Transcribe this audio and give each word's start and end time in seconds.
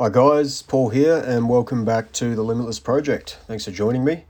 Hi, 0.00 0.08
guys, 0.08 0.62
Paul 0.62 0.90
here, 0.90 1.24
and 1.26 1.48
welcome 1.48 1.84
back 1.84 2.12
to 2.12 2.36
the 2.36 2.44
Limitless 2.44 2.78
Project. 2.78 3.36
Thanks 3.48 3.64
for 3.64 3.72
joining 3.72 4.04
me 4.04 4.26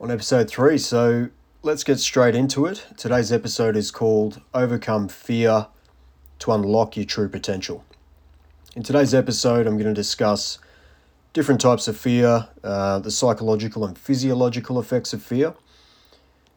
on 0.00 0.10
episode 0.10 0.50
three. 0.50 0.78
So, 0.78 1.28
let's 1.62 1.84
get 1.84 2.00
straight 2.00 2.34
into 2.34 2.66
it. 2.66 2.84
Today's 2.96 3.30
episode 3.30 3.76
is 3.76 3.92
called 3.92 4.40
Overcome 4.52 5.06
Fear 5.06 5.68
to 6.40 6.50
Unlock 6.50 6.96
Your 6.96 7.06
True 7.06 7.28
Potential. 7.28 7.84
In 8.74 8.82
today's 8.82 9.14
episode, 9.14 9.68
I'm 9.68 9.76
going 9.78 9.86
to 9.86 9.94
discuss 9.94 10.58
different 11.32 11.60
types 11.60 11.86
of 11.86 11.96
fear, 11.96 12.48
uh, 12.64 12.98
the 12.98 13.12
psychological 13.12 13.86
and 13.86 13.96
physiological 13.96 14.80
effects 14.80 15.12
of 15.12 15.22
fear, 15.22 15.54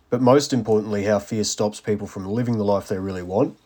but 0.10 0.22
most 0.22 0.54
importantly, 0.54 1.04
how 1.04 1.20
fear 1.20 1.44
stops 1.44 1.80
people 1.80 2.08
from 2.08 2.26
living 2.26 2.58
the 2.58 2.66
life 2.66 2.88
they 2.88 2.98
really 2.98 3.22
want 3.22 3.60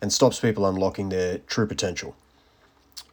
and 0.00 0.10
stops 0.10 0.40
people 0.40 0.64
unlocking 0.64 1.10
their 1.10 1.40
true 1.40 1.66
potential. 1.66 2.16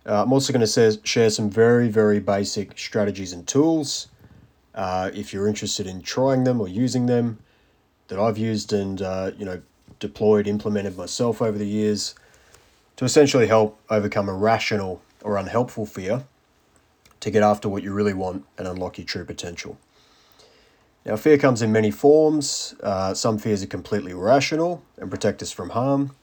Uh, 0.05 0.21
I'm 0.21 0.33
also 0.33 0.51
going 0.51 0.65
to 0.65 0.99
share 1.03 1.29
some 1.29 1.49
very, 1.49 1.87
very 1.87 2.19
basic 2.19 2.77
strategies 2.77 3.31
and 3.31 3.47
tools. 3.47 4.09
Uh, 4.75 5.11
if 5.13 5.33
you're 5.33 5.47
interested 5.47 5.87
in 5.87 6.01
trying 6.01 6.43
them 6.43 6.59
or 6.59 6.67
using 6.67 7.05
them, 7.05 7.39
that 8.07 8.19
I've 8.19 8.37
used 8.37 8.73
and 8.73 9.01
uh, 9.01 9.31
you 9.37 9.45
know 9.45 9.61
deployed, 9.99 10.47
implemented 10.47 10.97
myself 10.97 11.41
over 11.41 11.57
the 11.57 11.67
years, 11.67 12.15
to 12.97 13.05
essentially 13.05 13.47
help 13.47 13.79
overcome 13.89 14.27
irrational 14.27 15.01
or 15.21 15.37
unhelpful 15.37 15.85
fear, 15.85 16.25
to 17.21 17.31
get 17.31 17.41
after 17.41 17.69
what 17.69 17.81
you 17.81 17.93
really 17.93 18.13
want 18.13 18.45
and 18.57 18.67
unlock 18.67 18.97
your 18.97 19.05
true 19.05 19.23
potential. 19.23 19.77
Now, 21.05 21.15
fear 21.15 21.37
comes 21.37 21.61
in 21.61 21.71
many 21.71 21.91
forms. 21.91 22.75
Uh, 22.81 23.13
some 23.13 23.37
fears 23.37 23.63
are 23.63 23.67
completely 23.67 24.13
rational 24.13 24.83
and 24.97 25.09
protect 25.09 25.41
us 25.41 25.51
from 25.51 25.69
harm, 25.69 26.15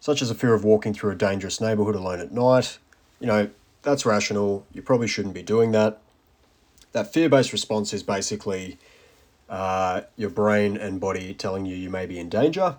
such 0.00 0.22
as 0.22 0.30
a 0.30 0.34
fear 0.34 0.54
of 0.54 0.64
walking 0.64 0.94
through 0.94 1.12
a 1.12 1.14
dangerous 1.14 1.60
neighborhood 1.60 1.94
alone 1.94 2.20
at 2.20 2.32
night 2.32 2.78
you 3.20 3.26
know, 3.26 3.50
that's 3.82 4.04
rational. 4.04 4.66
You 4.72 4.82
probably 4.82 5.08
shouldn't 5.08 5.34
be 5.34 5.42
doing 5.42 5.72
that. 5.72 6.00
That 6.92 7.12
fear 7.12 7.28
based 7.28 7.52
response 7.52 7.92
is 7.92 8.02
basically 8.02 8.78
uh, 9.48 10.02
your 10.16 10.30
brain 10.30 10.76
and 10.76 11.00
body 11.00 11.34
telling 11.34 11.66
you 11.66 11.76
you 11.76 11.90
may 11.90 12.06
be 12.06 12.18
in 12.18 12.28
danger 12.28 12.76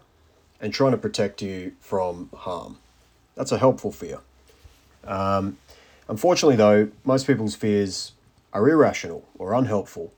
and 0.62 0.74
trying 0.74 0.92
to 0.92 0.98
protect 0.98 1.42
you 1.42 1.74
from 1.80 2.30
harm. 2.36 2.78
That's 3.36 3.52
a 3.52 3.58
helpful 3.58 3.92
fear. 3.92 4.20
Um, 5.06 5.58
unfortunately, 6.08 6.58
though, 6.58 6.90
most 7.06 7.26
people's 7.26 7.56
fears 7.56 8.12
are 8.52 8.68
irrational 8.68 9.28
or 9.38 9.54
unhelpful, 9.54 10.12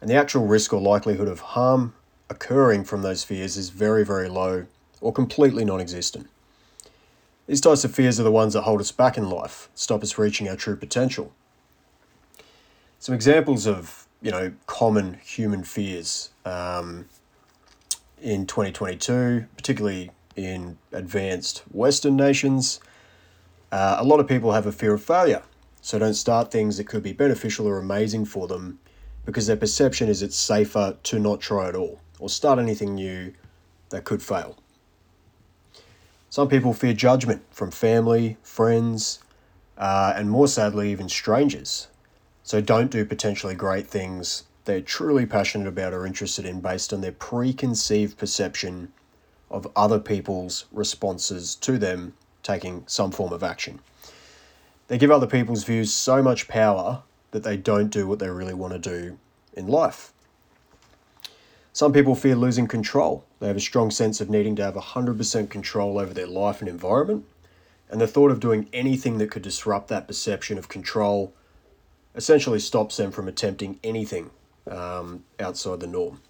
and 0.00 0.08
the 0.08 0.14
actual 0.14 0.46
risk 0.46 0.72
or 0.72 0.80
likelihood 0.80 1.28
of 1.28 1.40
harm 1.40 1.94
occurring 2.30 2.84
from 2.84 3.02
those 3.02 3.24
fears 3.24 3.56
is 3.56 3.68
very, 3.70 4.04
very 4.04 4.28
low 4.28 4.66
or 5.00 5.12
completely 5.12 5.64
non 5.64 5.80
existent. 5.80 6.28
These 7.46 7.60
types 7.60 7.84
of 7.84 7.94
fears 7.94 8.18
are 8.18 8.24
the 8.24 8.32
ones 8.32 8.54
that 8.54 8.62
hold 8.62 8.80
us 8.80 8.90
back 8.90 9.16
in 9.16 9.30
life, 9.30 9.68
stop 9.74 10.02
us 10.02 10.18
reaching 10.18 10.48
our 10.48 10.56
true 10.56 10.76
potential. 10.76 11.32
Some 12.98 13.14
examples 13.14 13.66
of 13.66 14.06
you 14.20 14.30
know 14.30 14.52
common 14.66 15.14
human 15.22 15.62
fears 15.62 16.30
um, 16.44 17.06
in 18.20 18.46
2022, 18.46 19.46
particularly 19.56 20.10
in 20.34 20.76
advanced 20.92 21.62
Western 21.70 22.16
nations, 22.16 22.80
uh, 23.70 23.96
a 23.98 24.04
lot 24.04 24.18
of 24.18 24.26
people 24.26 24.52
have 24.52 24.66
a 24.66 24.72
fear 24.72 24.94
of 24.94 25.02
failure, 25.02 25.42
so 25.80 25.98
don't 26.00 26.14
start 26.14 26.50
things 26.50 26.78
that 26.78 26.84
could 26.84 27.02
be 27.02 27.12
beneficial 27.12 27.66
or 27.66 27.78
amazing 27.78 28.24
for 28.24 28.48
them 28.48 28.80
because 29.24 29.46
their 29.46 29.56
perception 29.56 30.08
is 30.08 30.22
it's 30.22 30.36
safer 30.36 30.96
to 31.02 31.18
not 31.18 31.40
try 31.40 31.68
at 31.68 31.76
all 31.76 32.00
or 32.18 32.28
start 32.28 32.58
anything 32.58 32.94
new 32.94 33.32
that 33.90 34.04
could 34.04 34.22
fail. 34.22 34.56
Some 36.36 36.48
people 36.50 36.74
fear 36.74 36.92
judgment 36.92 37.40
from 37.50 37.70
family, 37.70 38.36
friends, 38.42 39.20
uh, 39.78 40.12
and 40.14 40.28
more 40.28 40.46
sadly, 40.46 40.92
even 40.92 41.08
strangers. 41.08 41.88
So 42.42 42.60
don't 42.60 42.90
do 42.90 43.06
potentially 43.06 43.54
great 43.54 43.86
things 43.86 44.42
they're 44.66 44.82
truly 44.82 45.24
passionate 45.24 45.66
about 45.66 45.94
or 45.94 46.04
interested 46.04 46.44
in 46.44 46.60
based 46.60 46.92
on 46.92 47.00
their 47.00 47.12
preconceived 47.12 48.18
perception 48.18 48.92
of 49.50 49.66
other 49.74 49.98
people's 49.98 50.66
responses 50.72 51.54
to 51.54 51.78
them 51.78 52.12
taking 52.42 52.84
some 52.86 53.12
form 53.12 53.32
of 53.32 53.42
action. 53.42 53.80
They 54.88 54.98
give 54.98 55.10
other 55.10 55.26
people's 55.26 55.64
views 55.64 55.90
so 55.90 56.22
much 56.22 56.48
power 56.48 57.02
that 57.30 57.44
they 57.44 57.56
don't 57.56 57.88
do 57.88 58.06
what 58.06 58.18
they 58.18 58.28
really 58.28 58.52
want 58.52 58.74
to 58.74 58.78
do 58.78 59.18
in 59.54 59.68
life. 59.68 60.12
Some 61.76 61.92
people 61.92 62.14
fear 62.14 62.34
losing 62.36 62.68
control. 62.68 63.26
They 63.38 63.48
have 63.48 63.56
a 63.58 63.60
strong 63.60 63.90
sense 63.90 64.22
of 64.22 64.30
needing 64.30 64.56
to 64.56 64.62
have 64.62 64.76
100% 64.76 65.50
control 65.50 65.98
over 65.98 66.14
their 66.14 66.26
life 66.26 66.60
and 66.60 66.70
environment, 66.70 67.26
and 67.90 68.00
the 68.00 68.06
thought 68.06 68.30
of 68.30 68.40
doing 68.40 68.66
anything 68.72 69.18
that 69.18 69.30
could 69.30 69.42
disrupt 69.42 69.88
that 69.88 70.06
perception 70.06 70.56
of 70.56 70.70
control 70.70 71.34
essentially 72.14 72.60
stops 72.60 72.96
them 72.96 73.10
from 73.10 73.28
attempting 73.28 73.78
anything 73.84 74.30
um, 74.70 75.24
outside 75.38 75.80
the 75.80 75.86
norm. 75.86 76.22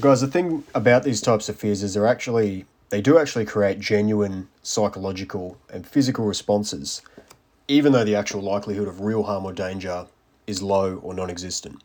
Guys, 0.00 0.22
the 0.22 0.26
thing 0.26 0.64
about 0.74 1.04
these 1.04 1.20
types 1.20 1.48
of 1.48 1.54
fears 1.54 1.84
is 1.84 1.94
they're 1.94 2.04
actually 2.04 2.66
they 2.88 3.00
do 3.00 3.16
actually 3.16 3.44
create 3.44 3.78
genuine 3.78 4.48
psychological 4.60 5.56
and 5.72 5.86
physical 5.86 6.24
responses, 6.24 7.00
even 7.68 7.92
though 7.92 8.04
the 8.04 8.16
actual 8.16 8.40
likelihood 8.40 8.88
of 8.88 9.02
real 9.02 9.22
harm 9.22 9.44
or 9.44 9.52
danger 9.52 10.06
is 10.48 10.64
low 10.64 10.96
or 10.96 11.14
non-existent. 11.14 11.80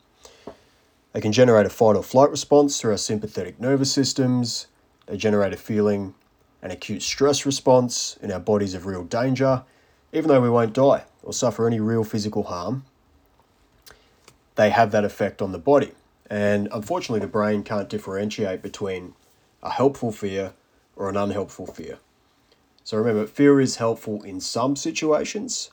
They 1.13 1.21
can 1.21 1.31
generate 1.31 1.65
a 1.65 1.69
fight 1.69 1.95
or 1.95 2.03
flight 2.03 2.31
response 2.31 2.81
through 2.81 2.91
our 2.91 2.97
sympathetic 2.97 3.59
nervous 3.59 3.91
systems. 3.91 4.67
They 5.05 5.15
generate 5.15 5.53
a 5.53 5.57
feeling, 5.57 6.15
an 6.61 6.71
acute 6.71 7.03
stress 7.03 7.45
response 7.45 8.17
in 8.21 8.31
our 8.31 8.39
bodies 8.39 8.73
of 8.73 8.87
real 8.87 9.03
danger, 9.03 9.63
even 10.11 10.27
though 10.27 10.41
we 10.41 10.49
won't 10.49 10.73
die 10.73 11.05
or 11.21 11.31
suffer 11.31 11.67
any 11.67 11.79
real 11.79 12.03
physical 12.03 12.43
harm. 12.43 12.83
They 14.55 14.71
have 14.71 14.91
that 14.91 15.05
effect 15.05 15.41
on 15.41 15.51
the 15.51 15.59
body. 15.59 15.91
And 16.29 16.67
unfortunately, 16.71 17.19
the 17.19 17.27
brain 17.27 17.63
can't 17.63 17.89
differentiate 17.89 18.61
between 18.63 19.13
a 19.61 19.69
helpful 19.69 20.11
fear 20.11 20.53
or 20.95 21.09
an 21.09 21.17
unhelpful 21.17 21.67
fear. 21.67 21.99
So 22.83 22.97
remember, 22.97 23.27
fear 23.27 23.61
is 23.61 23.77
helpful 23.77 24.23
in 24.23 24.39
some 24.41 24.75
situations, 24.75 25.71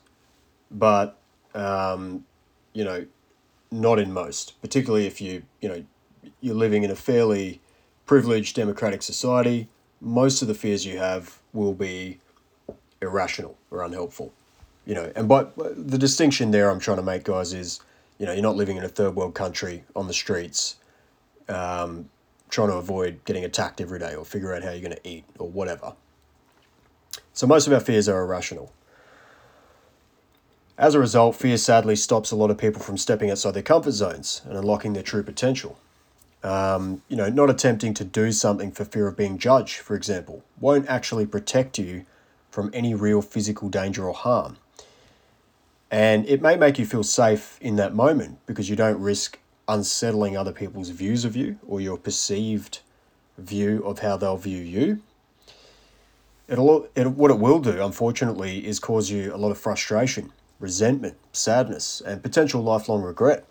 but 0.71 1.19
um, 1.55 2.25
you 2.73 2.85
know, 2.85 3.07
not 3.71 3.99
in 3.99 4.13
most, 4.13 4.61
particularly 4.61 5.07
if 5.07 5.21
you 5.21 5.43
you 5.61 5.69
know 5.69 5.85
you're 6.41 6.55
living 6.55 6.83
in 6.83 6.91
a 6.91 6.97
fairly 6.97 7.61
privileged 8.07 8.57
democratic 8.57 9.03
society. 9.03 9.69
Most 10.01 10.43
of 10.43 10.49
the 10.49 10.55
fears 10.55 10.87
you 10.87 10.99
have 10.99 11.39
will 11.53 11.75
be 11.75 12.19
irrational 13.03 13.57
or 13.71 13.83
unhelpful, 13.83 14.33
you 14.87 14.95
know. 14.95 15.13
And 15.15 15.29
but 15.29 15.55
the 15.57 15.99
distinction 15.99 16.51
there 16.51 16.71
I'm 16.71 16.81
trying 16.81 16.97
to 16.97 17.03
make, 17.03 17.25
guys, 17.25 17.53
is 17.53 17.81
you 18.19 18.27
know 18.27 18.33
you're 18.33 18.43
not 18.43 18.57
living 18.57 18.77
in 18.77 18.85
a 18.85 18.89
third 18.89 19.15
world 19.15 19.35
country 19.35 19.85
on 19.95 20.07
the 20.07 20.15
streets, 20.15 20.77
um, 21.49 22.09
trying 22.49 22.69
to 22.69 22.77
avoid 22.77 23.25
getting 23.25 23.45
attacked 23.45 23.81
every 23.81 23.99
day 23.99 24.15
or 24.15 24.25
figure 24.25 24.55
out 24.55 24.63
how 24.63 24.71
you're 24.71 24.81
going 24.81 24.97
to 24.97 25.09
eat 25.09 25.25
or 25.39 25.49
whatever. 25.49 25.95
So 27.33 27.47
most 27.47 27.67
of 27.67 27.73
our 27.73 27.81
fears 27.81 28.09
are 28.09 28.23
irrational. 28.23 28.73
As 30.81 30.95
a 30.95 30.99
result, 30.99 31.37
fear 31.37 31.59
sadly 31.59 31.95
stops 31.95 32.31
a 32.31 32.37
lot 32.37 32.51
of 32.51 32.57
people 32.57 32.81
from 32.81 32.97
stepping 32.97 33.31
outside 33.31 33.53
their 33.53 33.63
comfort 33.63 33.91
zones 33.91 34.41
and 34.47 34.57
unlocking 34.57 34.95
their 34.95 35.03
true 35.03 35.23
potential. 35.23 35.79
Um, 36.43 37.03
you 37.07 37.19
know, 37.19 37.29
not 37.29 37.51
attempting 37.51 37.93
to 37.93 38.03
do 38.03 38.33
something 38.33 38.73
for 38.73 38.87
fear 38.87 39.07
of 39.07 39.15
being 39.15 39.37
judged, 39.37 39.77
for 39.77 39.95
example, 39.95 40.43
won't 40.59 40.89
actually 40.89 41.27
protect 41.27 41.79
you 41.79 42.07
from 42.51 42.71
any 42.73 42.95
real 42.95 43.21
physical 43.21 43.69
danger 43.69 44.09
or 44.09 44.15
harm. 44.15 44.57
And 45.91 46.27
it 46.27 46.41
may 46.41 46.57
make 46.57 46.79
you 46.79 46.87
feel 46.87 47.03
safe 47.03 47.59
in 47.61 47.77
that 47.77 47.95
moment 47.95 48.39
because 48.47 48.71
you 48.71 48.77
don't 48.77 48.99
risk 48.99 49.39
unsettling 49.69 50.35
other 50.35 50.53
people's 50.53 50.89
views 50.89 51.27
of 51.27 51.37
you 51.37 51.59
or 51.69 51.83
your 51.83 51.99
perceived 51.99 52.81
view 53.37 53.85
of 53.85 53.99
how 53.99 54.17
they'll 54.17 54.39
view 54.39 54.63
you. 54.63 55.03
It'll, 56.49 56.89
it, 56.95 57.07
what 57.07 57.31
it 57.31 57.39
will 57.39 57.59
do, 57.59 57.85
unfortunately, 57.85 58.67
is 58.67 58.81
cause 58.81 59.11
you 59.11 59.35
a 59.35 59.37
lot 59.37 59.51
of 59.51 59.59
frustration 59.59 60.33
resentment, 60.61 61.17
sadness, 61.33 62.01
and 62.01 62.23
potential 62.23 62.63
lifelong 62.63 63.03
regret. 63.03 63.45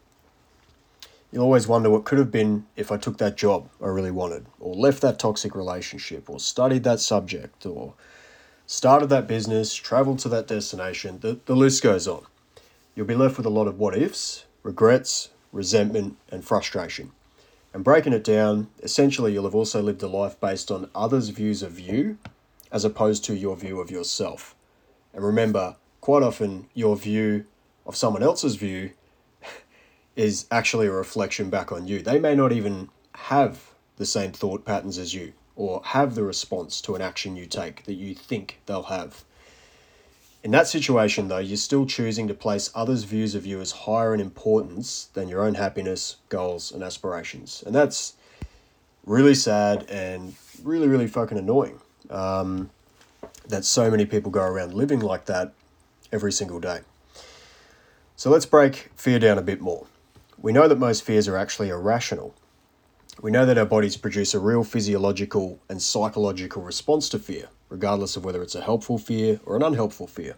You'll 1.31 1.44
always 1.44 1.67
wonder 1.67 1.89
what 1.89 2.06
could 2.06 2.17
have 2.17 2.31
been 2.31 2.65
if 2.75 2.91
I 2.91 2.97
took 2.97 3.17
that 3.17 3.35
job 3.35 3.69
I 3.81 3.88
really 3.88 4.11
wanted, 4.11 4.45
or 4.59 4.73
left 4.73 5.01
that 5.01 5.19
toxic 5.19 5.56
relationship, 5.56 6.29
or 6.29 6.39
studied 6.39 6.83
that 6.85 7.00
subject, 7.00 7.65
or 7.65 7.94
started 8.65 9.09
that 9.09 9.27
business, 9.27 9.75
traveled 9.75 10.19
to 10.19 10.29
that 10.29 10.47
destination. 10.47 11.19
The, 11.19 11.39
the 11.45 11.56
list 11.56 11.83
goes 11.83 12.07
on. 12.07 12.25
You'll 12.95 13.06
be 13.06 13.15
left 13.15 13.38
with 13.38 13.45
a 13.45 13.51
lot 13.51 13.67
of 13.67 13.77
what 13.77 13.97
ifs, 13.97 14.45
regrets, 14.63 15.29
resentment, 15.51 16.17
and 16.31 16.44
frustration. 16.44 17.11
And 17.73 17.83
breaking 17.83 18.13
it 18.13 18.23
down, 18.23 18.67
essentially, 18.81 19.33
you'll 19.33 19.44
have 19.44 19.56
also 19.56 19.81
lived 19.81 20.01
a 20.01 20.07
life 20.07 20.39
based 20.39 20.71
on 20.71 20.89
others' 20.95 21.29
views 21.29 21.61
of 21.61 21.79
you 21.79 22.17
as 22.71 22.85
opposed 22.85 23.23
to 23.25 23.35
your 23.35 23.56
view 23.56 23.79
of 23.79 23.91
yourself. 23.91 24.56
And 25.13 25.23
remember, 25.23 25.75
quite 26.01 26.23
often 26.23 26.67
your 26.73 26.95
view 26.95 27.45
of 27.85 27.95
someone 27.95 28.23
else's 28.23 28.55
view 28.55 28.91
is 30.15 30.45
actually 30.51 30.87
a 30.87 30.91
reflection 30.91 31.49
back 31.49 31.71
on 31.71 31.87
you. 31.87 32.01
They 32.01 32.19
may 32.19 32.35
not 32.35 32.51
even 32.51 32.89
have 33.15 33.71
the 33.97 34.05
same 34.05 34.31
thought 34.31 34.65
patterns 34.65 34.97
as 34.97 35.13
you 35.13 35.33
or 35.55 35.81
have 35.83 36.15
the 36.15 36.23
response 36.23 36.79
to 36.81 36.95
an 36.95 37.01
action 37.01 37.35
you 37.35 37.45
take 37.45 37.83
that 37.83 37.95
you 37.95 38.15
think 38.15 38.59
they'll 38.65 38.83
have. 38.83 39.25
In 40.41 40.51
that 40.51 40.67
situation, 40.67 41.27
though, 41.27 41.39
you're 41.39 41.57
still 41.57 41.85
choosing 41.85 42.29
to 42.29 42.33
place 42.33 42.71
others' 42.73 43.03
views 43.03 43.35
of 43.35 43.45
you 43.45 43.59
as 43.59 43.71
higher 43.71 44.13
in 44.13 44.21
importance 44.21 45.09
than 45.13 45.27
your 45.27 45.41
own 45.43 45.55
happiness, 45.55 46.15
goals, 46.29 46.71
and 46.71 46.81
aspirations. 46.81 47.61
And 47.65 47.75
that's 47.75 48.13
really 49.05 49.35
sad 49.35 49.85
and 49.89 50.33
really, 50.63 50.87
really 50.87 51.07
fucking 51.07 51.37
annoying 51.37 51.81
um, 52.09 52.69
that 53.49 53.65
so 53.65 53.91
many 53.91 54.05
people 54.05 54.31
go 54.31 54.43
around 54.43 54.73
living 54.73 55.01
like 55.01 55.25
that 55.25 55.53
every 56.11 56.31
single 56.31 56.59
day. 56.59 56.81
So 58.15 58.29
let's 58.29 58.45
break 58.45 58.91
fear 58.95 59.19
down 59.19 59.38
a 59.38 59.41
bit 59.41 59.61
more. 59.61 59.88
We 60.38 60.51
know 60.51 60.67
that 60.67 60.77
most 60.77 61.03
fears 61.03 61.27
are 61.27 61.38
actually 61.38 61.69
irrational. 61.69 62.35
We 63.21 63.31
know 63.31 63.45
that 63.45 63.57
our 63.57 63.65
bodies 63.65 63.97
produce 63.97 64.33
a 64.33 64.39
real 64.39 64.63
physiological 64.63 65.59
and 65.69 65.81
psychological 65.81 66.61
response 66.61 67.09
to 67.09 67.19
fear, 67.19 67.50
regardless 67.69 68.15
of 68.15 68.23
whether 68.23 68.41
it's 68.41 68.56
a 68.56 68.61
helpful 68.61 68.97
fear 68.97 69.39
or 69.45 69.56
an 69.56 69.63
unhelpful 69.63 70.07
fear. 70.07 70.35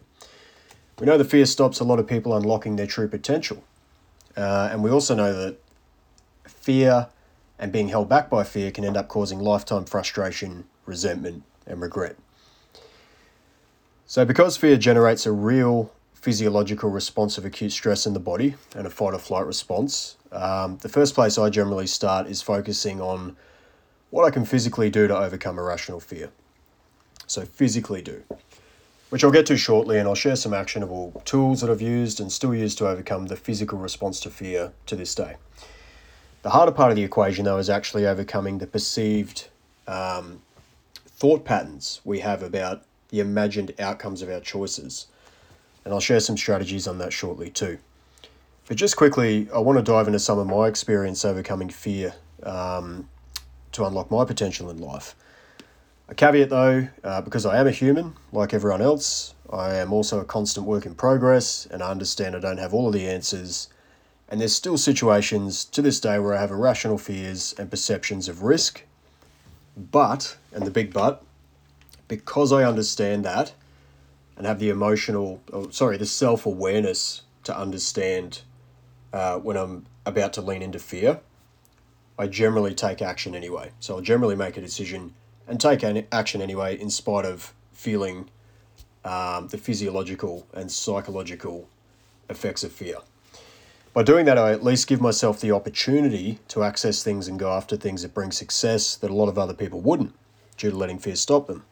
We 1.00 1.06
know 1.06 1.18
the 1.18 1.26
fear 1.26 1.46
stops 1.46 1.80
a 1.80 1.84
lot 1.84 2.00
of 2.00 2.08
people 2.08 2.36
unlocking 2.36 2.76
their 2.76 2.88
true 2.88 3.08
potential. 3.08 3.64
Uh, 4.36 4.70
and 4.72 4.84
we 4.84 4.90
also 4.90 5.16
know 5.16 5.34
that 5.34 5.58
fear 6.48 7.08
and 7.60 7.72
being 7.72 7.90
held 7.90 8.10
back 8.10 8.30
by 8.30 8.44
fear 8.44 8.72
can 8.72 8.84
end 8.84 8.98
up 8.98 9.08
causing 9.08 9.40
lifetime 9.40 9.86
frustration, 9.86 10.66
resentment, 10.86 11.44
and 11.66 11.82
regret. 11.82 12.16
So, 14.12 14.26
because 14.26 14.58
fear 14.58 14.76
generates 14.76 15.26
a 15.26 15.32
real 15.32 15.90
physiological 16.16 16.90
response 16.90 17.38
of 17.38 17.46
acute 17.46 17.72
stress 17.72 18.06
in 18.06 18.12
the 18.12 18.20
body 18.20 18.56
and 18.76 18.86
a 18.86 18.90
fight 18.90 19.14
or 19.14 19.20
flight 19.20 19.46
response, 19.46 20.18
um, 20.34 20.78
the 20.82 20.90
first 20.90 21.16
place 21.16 21.38
I 21.38 21.50
generally 21.50 21.88
start 21.88 22.28
is 22.28 22.42
focusing 22.42 23.00
on 23.00 23.38
what 24.10 24.26
I 24.26 24.30
can 24.30 24.44
physically 24.44 24.90
do 24.90 25.08
to 25.08 25.18
overcome 25.18 25.58
irrational 25.58 26.02
fear. 26.02 26.30
So, 27.26 27.46
physically 27.46 28.02
do, 28.02 28.22
which 29.12 29.24
I'll 29.24 29.32
get 29.32 29.46
to 29.46 29.56
shortly, 29.56 29.98
and 29.98 30.10
I'll 30.10 30.14
share 30.14 30.36
some 30.36 30.54
actionable 30.54 31.22
tools 31.24 31.62
that 31.62 31.70
I've 31.70 31.82
used 31.82 32.20
and 32.20 32.30
still 32.30 32.54
use 32.54 32.76
to 32.76 32.90
overcome 32.90 33.28
the 33.28 33.38
physical 33.38 33.80
response 33.80 34.20
to 34.20 34.30
fear 34.30 34.74
to 34.88 34.98
this 34.98 35.16
day. 35.16 35.38
The 36.42 36.50
harder 36.50 36.74
part 36.74 36.92
of 36.92 36.98
the 36.98 37.04
equation, 37.06 37.46
though, 37.46 37.60
is 37.60 37.70
actually 37.70 38.06
overcoming 38.06 38.58
the 38.58 38.68
perceived 38.68 39.48
um, 39.88 40.42
thought 41.08 41.46
patterns 41.46 42.02
we 42.04 42.20
have 42.20 42.44
about 42.44 42.84
the 43.12 43.20
imagined 43.20 43.74
outcomes 43.80 44.22
of 44.22 44.30
our 44.30 44.40
choices. 44.40 45.08
And 45.86 45.94
I'll 45.94 46.00
share 46.00 46.20
some 46.20 46.38
strategies 46.38 46.88
on 46.88 46.98
that 46.98 47.14
shortly, 47.14 47.50
too. 47.50 47.78
But 48.68 48.78
just 48.78 48.96
quickly, 48.96 49.48
I 49.54 49.60
want 49.60 49.78
to 49.78 49.84
dive 49.84 50.08
into 50.08 50.20
some 50.20 50.40
of 50.40 50.48
my 50.48 50.68
experience 50.68 51.26
overcoming 51.26 51.70
fear 51.70 52.14
um, 52.44 53.10
to 53.74 53.86
unlock 53.86 54.10
my 54.10 54.26
potential 54.26 54.70
in 54.70 54.78
life. 54.78 55.16
A 56.08 56.16
caveat 56.16 56.50
though, 56.50 56.90
uh, 57.04 57.22
because 57.22 57.46
I 57.46 57.58
am 57.58 57.68
a 57.68 57.72
human, 57.72 58.16
like 58.32 58.54
everyone 58.54 58.82
else, 58.82 59.34
I 59.50 59.76
am 59.76 59.94
also 59.94 60.20
a 60.20 60.26
constant 60.26 60.66
work 60.66 60.86
in 60.86 60.94
progress, 60.94 61.66
and 61.72 61.82
I 61.82 61.90
understand 61.90 62.36
I 62.36 62.40
don't 62.40 62.58
have 62.58 62.74
all 62.74 62.88
of 62.88 62.94
the 62.94 63.08
answers. 63.08 63.70
And 64.28 64.40
there's 64.40 64.56
still 64.56 64.78
situations 64.78 65.66
to 65.66 65.82
this 65.82 66.00
day 66.00 66.20
where 66.20 66.34
I 66.34 66.42
have 66.42 66.52
irrational 66.52 66.98
fears 66.98 67.54
and 67.58 67.70
perceptions 67.70 68.28
of 68.28 68.44
risk. 68.44 68.84
But, 69.76 70.38
and 70.54 70.66
the 70.66 70.72
big 70.72 70.94
but, 70.94 71.24
because 72.12 72.52
I 72.52 72.66
understand 72.66 73.24
that 73.24 73.54
and 74.36 74.46
have 74.46 74.60
the 74.60 74.68
emotional, 74.68 75.40
oh, 75.54 75.70
sorry, 75.70 75.96
the 75.96 76.06
self 76.06 76.46
awareness 76.46 77.22
to 77.46 77.58
understand 77.58 78.42
uh, 79.14 79.38
when 79.38 79.56
I'm 79.56 79.86
about 80.06 80.34
to 80.34 80.42
lean 80.42 80.62
into 80.62 80.78
fear, 80.78 81.22
I 82.20 82.28
generally 82.28 82.76
take 82.76 83.02
action 83.02 83.34
anyway. 83.34 83.72
So 83.80 83.96
I'll 83.96 84.02
generally 84.02 84.36
make 84.36 84.58
a 84.58 84.62
decision 84.62 85.14
and 85.48 85.58
take 85.58 85.84
an 85.84 86.06
action 86.12 86.42
anyway, 86.42 86.78
in 86.78 86.90
spite 86.90 87.24
of 87.24 87.54
feeling 87.72 88.30
um, 89.06 89.48
the 89.48 89.58
physiological 89.58 90.46
and 90.54 90.70
psychological 90.70 91.70
effects 92.30 92.66
of 92.66 92.74
fear. 92.74 92.98
By 93.94 94.04
doing 94.04 94.26
that, 94.26 94.38
I 94.38 94.52
at 94.52 94.66
least 94.66 94.86
give 94.86 95.00
myself 95.00 95.40
the 95.40 95.54
opportunity 95.54 96.40
to 96.50 96.64
access 96.64 97.04
things 97.04 97.30
and 97.30 97.40
go 97.40 97.54
after 97.54 97.78
things 97.78 98.02
that 98.02 98.14
bring 98.14 98.34
success 98.34 98.98
that 98.98 99.10
a 99.10 99.16
lot 99.16 99.30
of 99.30 99.38
other 99.38 99.54
people 99.54 99.80
wouldn't, 99.80 100.14
due 100.58 100.72
to 100.72 100.76
letting 100.76 101.00
fear 101.00 101.16
stop 101.16 101.48
them. 101.48 101.64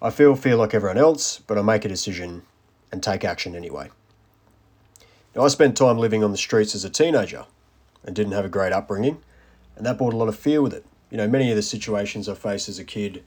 I 0.00 0.10
feel 0.10 0.36
fear 0.36 0.54
like 0.54 0.74
everyone 0.74 0.98
else, 0.98 1.40
but 1.40 1.58
I 1.58 1.62
make 1.62 1.84
a 1.84 1.88
decision 1.88 2.42
and 2.92 3.02
take 3.02 3.24
action 3.24 3.56
anyway. 3.56 3.90
Now, 5.34 5.42
I 5.42 5.48
spent 5.48 5.76
time 5.76 5.98
living 5.98 6.22
on 6.22 6.30
the 6.30 6.36
streets 6.36 6.74
as 6.74 6.84
a 6.84 6.90
teenager 6.90 7.46
and 8.04 8.14
didn't 8.14 8.32
have 8.32 8.44
a 8.44 8.48
great 8.48 8.72
upbringing, 8.72 9.20
and 9.76 9.84
that 9.84 9.98
brought 9.98 10.14
a 10.14 10.16
lot 10.16 10.28
of 10.28 10.36
fear 10.38 10.62
with 10.62 10.72
it. 10.72 10.84
You 11.10 11.16
know, 11.16 11.26
many 11.26 11.50
of 11.50 11.56
the 11.56 11.62
situations 11.62 12.28
I 12.28 12.34
faced 12.34 12.68
as 12.68 12.78
a 12.78 12.84
kid 12.84 13.24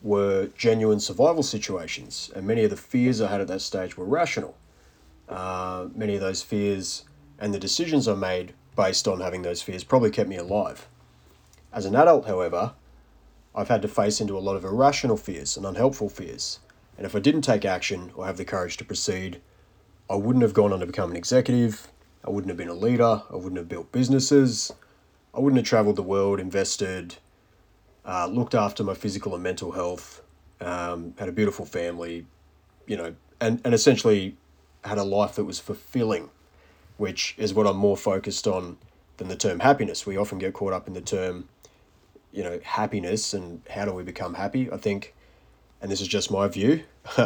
were 0.00 0.50
genuine 0.56 1.00
survival 1.00 1.42
situations, 1.42 2.30
and 2.36 2.46
many 2.46 2.62
of 2.62 2.70
the 2.70 2.76
fears 2.76 3.20
I 3.20 3.28
had 3.28 3.40
at 3.40 3.48
that 3.48 3.60
stage 3.60 3.96
were 3.96 4.04
rational. 4.04 4.56
Uh, 5.28 5.88
many 5.94 6.14
of 6.14 6.20
those 6.20 6.42
fears 6.42 7.04
and 7.38 7.52
the 7.52 7.58
decisions 7.58 8.06
I 8.06 8.14
made 8.14 8.54
based 8.76 9.08
on 9.08 9.20
having 9.20 9.42
those 9.42 9.60
fears 9.60 9.82
probably 9.82 10.10
kept 10.10 10.28
me 10.28 10.36
alive. 10.36 10.86
As 11.72 11.84
an 11.84 11.96
adult, 11.96 12.26
however, 12.26 12.74
I've 13.54 13.68
had 13.68 13.82
to 13.82 13.88
face 13.88 14.20
into 14.20 14.36
a 14.36 14.40
lot 14.40 14.56
of 14.56 14.64
irrational 14.64 15.16
fears 15.16 15.56
and 15.56 15.66
unhelpful 15.66 16.08
fears, 16.08 16.60
and 16.96 17.06
if 17.06 17.14
I 17.14 17.18
didn't 17.18 17.42
take 17.42 17.64
action 17.64 18.12
or 18.14 18.26
have 18.26 18.36
the 18.36 18.44
courage 18.44 18.76
to 18.78 18.84
proceed, 18.84 19.40
I 20.08 20.14
wouldn't 20.14 20.42
have 20.42 20.54
gone 20.54 20.72
on 20.72 20.80
to 20.80 20.86
become 20.86 21.10
an 21.10 21.16
executive, 21.16 21.88
I 22.24 22.30
wouldn't 22.30 22.48
have 22.50 22.56
been 22.56 22.68
a 22.68 22.74
leader, 22.74 23.22
I 23.30 23.36
wouldn't 23.36 23.56
have 23.56 23.68
built 23.68 23.92
businesses, 23.92 24.72
I 25.34 25.40
wouldn't 25.40 25.58
have 25.58 25.66
traveled 25.66 25.96
the 25.96 26.02
world, 26.02 26.40
invested, 26.40 27.16
uh, 28.04 28.26
looked 28.26 28.54
after 28.54 28.84
my 28.84 28.94
physical 28.94 29.34
and 29.34 29.42
mental 29.42 29.72
health, 29.72 30.22
um, 30.60 31.14
had 31.18 31.28
a 31.28 31.32
beautiful 31.32 31.64
family, 31.64 32.26
you 32.86 32.96
know, 32.96 33.14
and, 33.40 33.60
and 33.64 33.74
essentially 33.74 34.36
had 34.84 34.98
a 34.98 35.04
life 35.04 35.34
that 35.36 35.44
was 35.44 35.58
fulfilling, 35.58 36.30
which 36.96 37.34
is 37.38 37.54
what 37.54 37.66
I'm 37.66 37.76
more 37.76 37.96
focused 37.96 38.46
on 38.46 38.78
than 39.16 39.28
the 39.28 39.36
term 39.36 39.60
happiness. 39.60 40.06
We 40.06 40.16
often 40.16 40.38
get 40.38 40.52
caught 40.52 40.72
up 40.72 40.86
in 40.86 40.94
the 40.94 41.00
term, 41.00 41.48
you 42.32 42.42
know, 42.42 42.58
happiness 42.62 43.34
and 43.34 43.62
how 43.70 43.84
do 43.84 43.92
we 43.92 44.02
become 44.02 44.34
happy. 44.34 44.70
I 44.70 44.76
think, 44.76 45.14
and 45.80 45.90
this 45.90 46.00
is 46.00 46.08
just 46.08 46.30
my 46.30 46.48
view, 46.48 46.84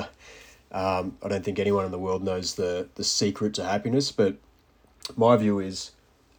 Um, 0.73 1.17
I 1.23 1.29
don't 1.29 1.45
think 1.45 1.59
anyone 1.59 1.85
in 1.85 1.91
the 1.91 1.99
world 1.99 2.23
knows 2.23 2.55
the, 2.55 2.89
the 2.97 3.05
secret 3.05 3.55
to 3.55 3.65
happiness, 3.65 4.13
but 4.13 4.37
my 5.17 5.37
view 5.37 5.59
is 5.61 5.93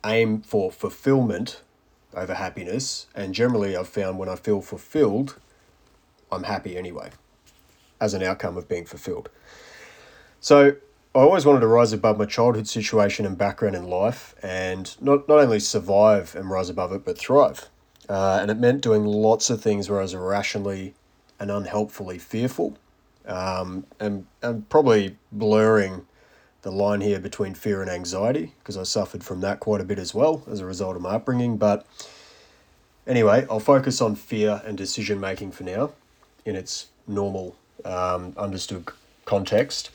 aim 0.06 0.42
for 0.42 0.72
fulfillment 0.72 1.62
over 2.14 2.34
happiness. 2.34 3.08
And 3.16 3.34
generally, 3.34 3.75
I've 3.75 3.88
found 3.88 4.19
when 4.19 4.30
I 4.30 4.36
feel 4.36 4.62
fulfilled, 4.62 5.38
I'm 6.31 6.44
happy 6.44 6.78
anyway, 6.78 7.12
as 8.02 8.13
an 8.13 8.22
outcome 8.22 8.58
of 8.58 8.68
being 8.68 8.86
fulfilled. 8.86 9.30
So 10.39 10.75
I 11.15 11.20
always 11.20 11.46
wanted 11.46 11.62
to 11.62 11.68
rise 11.68 11.94
above 11.94 12.20
my 12.20 12.25
childhood 12.25 12.68
situation 12.68 13.25
and 13.25 13.38
background 13.38 13.75
in 13.75 13.86
life 13.86 14.36
and 14.44 14.96
not, 15.01 15.27
not 15.27 15.39
only 15.39 15.60
survive 15.60 16.36
and 16.36 16.50
rise 16.50 16.70
above 16.70 16.91
it, 16.91 17.03
but 17.06 17.18
thrive. 17.18 17.70
Uh, 18.10 18.40
and 18.42 18.50
it 18.50 18.58
meant 18.58 18.82
doing 18.82 19.06
lots 19.06 19.50
of 19.50 19.62
things 19.62 19.90
where 19.90 20.00
I 20.00 20.04
was 20.04 20.14
irrationally 20.14 20.94
and 21.40 21.52
unhelpfully 21.52 22.18
fearful 22.18 22.78
um, 23.26 23.86
and, 24.00 24.26
and 24.42 24.68
probably 24.70 25.18
blurring 25.32 26.06
the 26.62 26.72
line 26.72 27.02
here 27.02 27.20
between 27.20 27.54
fear 27.54 27.82
and 27.82 27.92
anxiety 27.92 28.54
because 28.60 28.78
I 28.78 28.84
suffered 28.84 29.24
from 29.24 29.42
that 29.42 29.60
quite 29.60 29.82
a 29.82 29.84
bit 29.84 30.00
as 30.00 30.14
well 30.14 30.44
as 30.50 30.60
a 30.60 30.66
result 30.66 30.96
of 30.96 31.02
my 31.02 31.12
upbringing. 31.12 31.58
But 31.58 31.86
anyway, 33.06 33.46
I'll 33.50 33.60
focus 33.60 34.02
on 34.02 34.16
fear 34.16 34.62
and 34.66 34.78
decision 34.78 35.20
making 35.20 35.52
for 35.52 35.64
now 35.64 35.92
in 36.46 36.56
its 36.56 36.88
normal, 37.08 37.56
um, 37.86 38.34
understood 38.38 38.90
context. 39.26 39.92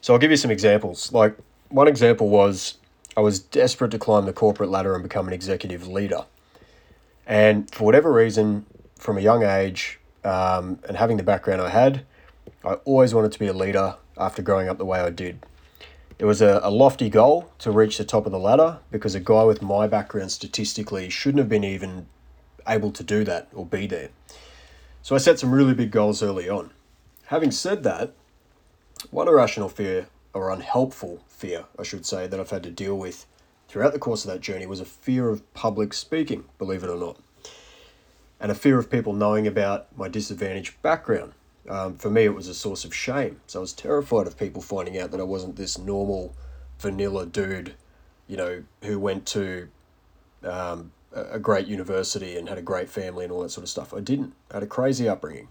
So 0.00 0.12
I'll 0.12 0.20
give 0.20 0.30
you 0.30 0.36
some 0.36 0.50
examples. 0.50 1.12
Like, 1.12 1.36
one 1.68 1.88
example 1.88 2.28
was 2.28 2.76
I 3.16 3.20
was 3.20 3.40
desperate 3.40 3.90
to 3.90 3.98
climb 3.98 4.26
the 4.26 4.32
corporate 4.32 4.70
ladder 4.70 4.94
and 4.94 5.02
become 5.02 5.26
an 5.26 5.32
executive 5.32 5.88
leader. 5.88 6.26
And 7.26 7.72
for 7.74 7.84
whatever 7.84 8.12
reason, 8.12 8.66
from 8.98 9.18
a 9.18 9.20
young 9.20 9.42
age, 9.42 9.98
um, 10.24 10.78
and 10.88 10.96
having 10.96 11.16
the 11.16 11.22
background 11.22 11.60
I 11.60 11.70
had, 11.70 12.04
I 12.64 12.74
always 12.84 13.14
wanted 13.14 13.32
to 13.32 13.38
be 13.38 13.46
a 13.46 13.52
leader 13.52 13.96
after 14.16 14.42
growing 14.42 14.68
up 14.68 14.78
the 14.78 14.84
way 14.84 15.00
I 15.00 15.10
did. 15.10 15.44
It 16.18 16.24
was 16.24 16.40
a, 16.40 16.60
a 16.62 16.70
lofty 16.70 17.10
goal 17.10 17.52
to 17.58 17.70
reach 17.70 17.98
the 17.98 18.04
top 18.04 18.26
of 18.26 18.32
the 18.32 18.38
ladder 18.38 18.78
because 18.90 19.14
a 19.14 19.20
guy 19.20 19.44
with 19.44 19.60
my 19.60 19.86
background 19.86 20.32
statistically 20.32 21.10
shouldn't 21.10 21.40
have 21.40 21.48
been 21.48 21.64
even 21.64 22.06
able 22.66 22.90
to 22.92 23.02
do 23.02 23.22
that 23.24 23.48
or 23.52 23.66
be 23.66 23.86
there. 23.86 24.08
So 25.02 25.14
I 25.14 25.18
set 25.18 25.38
some 25.38 25.52
really 25.52 25.74
big 25.74 25.90
goals 25.90 26.22
early 26.22 26.48
on. 26.48 26.70
Having 27.26 27.50
said 27.50 27.82
that, 27.82 28.12
one 29.10 29.28
irrational 29.28 29.68
fear, 29.68 30.08
or 30.32 30.50
unhelpful 30.50 31.22
fear, 31.28 31.66
I 31.78 31.82
should 31.82 32.06
say, 32.06 32.26
that 32.26 32.40
I've 32.40 32.50
had 32.50 32.62
to 32.64 32.70
deal 32.70 32.96
with 32.96 33.26
throughout 33.68 33.92
the 33.92 33.98
course 33.98 34.24
of 34.24 34.30
that 34.32 34.40
journey 34.40 34.66
was 34.66 34.80
a 34.80 34.84
fear 34.84 35.28
of 35.28 35.52
public 35.54 35.92
speaking, 35.92 36.44
believe 36.58 36.82
it 36.82 36.90
or 36.90 36.96
not 36.96 37.18
and 38.40 38.52
a 38.52 38.54
fear 38.54 38.78
of 38.78 38.90
people 38.90 39.12
knowing 39.12 39.46
about 39.46 39.86
my 39.96 40.08
disadvantaged 40.08 40.80
background. 40.82 41.32
Um, 41.68 41.96
for 41.96 42.10
me, 42.10 42.24
it 42.24 42.34
was 42.34 42.48
a 42.48 42.54
source 42.54 42.84
of 42.84 42.94
shame. 42.94 43.40
So 43.46 43.60
I 43.60 43.62
was 43.62 43.72
terrified 43.72 44.26
of 44.26 44.38
people 44.38 44.62
finding 44.62 44.98
out 44.98 45.10
that 45.10 45.20
I 45.20 45.24
wasn't 45.24 45.56
this 45.56 45.78
normal, 45.78 46.34
vanilla 46.78 47.26
dude, 47.26 47.74
you 48.28 48.36
know, 48.36 48.62
who 48.82 48.98
went 49.00 49.26
to 49.26 49.68
um, 50.44 50.92
a 51.12 51.38
great 51.38 51.66
university 51.66 52.36
and 52.36 52.48
had 52.48 52.58
a 52.58 52.62
great 52.62 52.90
family 52.90 53.24
and 53.24 53.32
all 53.32 53.42
that 53.42 53.50
sort 53.50 53.64
of 53.64 53.70
stuff. 53.70 53.94
I 53.94 54.00
didn't. 54.00 54.34
I 54.50 54.54
had 54.54 54.62
a 54.62 54.66
crazy 54.66 55.08
upbringing. 55.08 55.48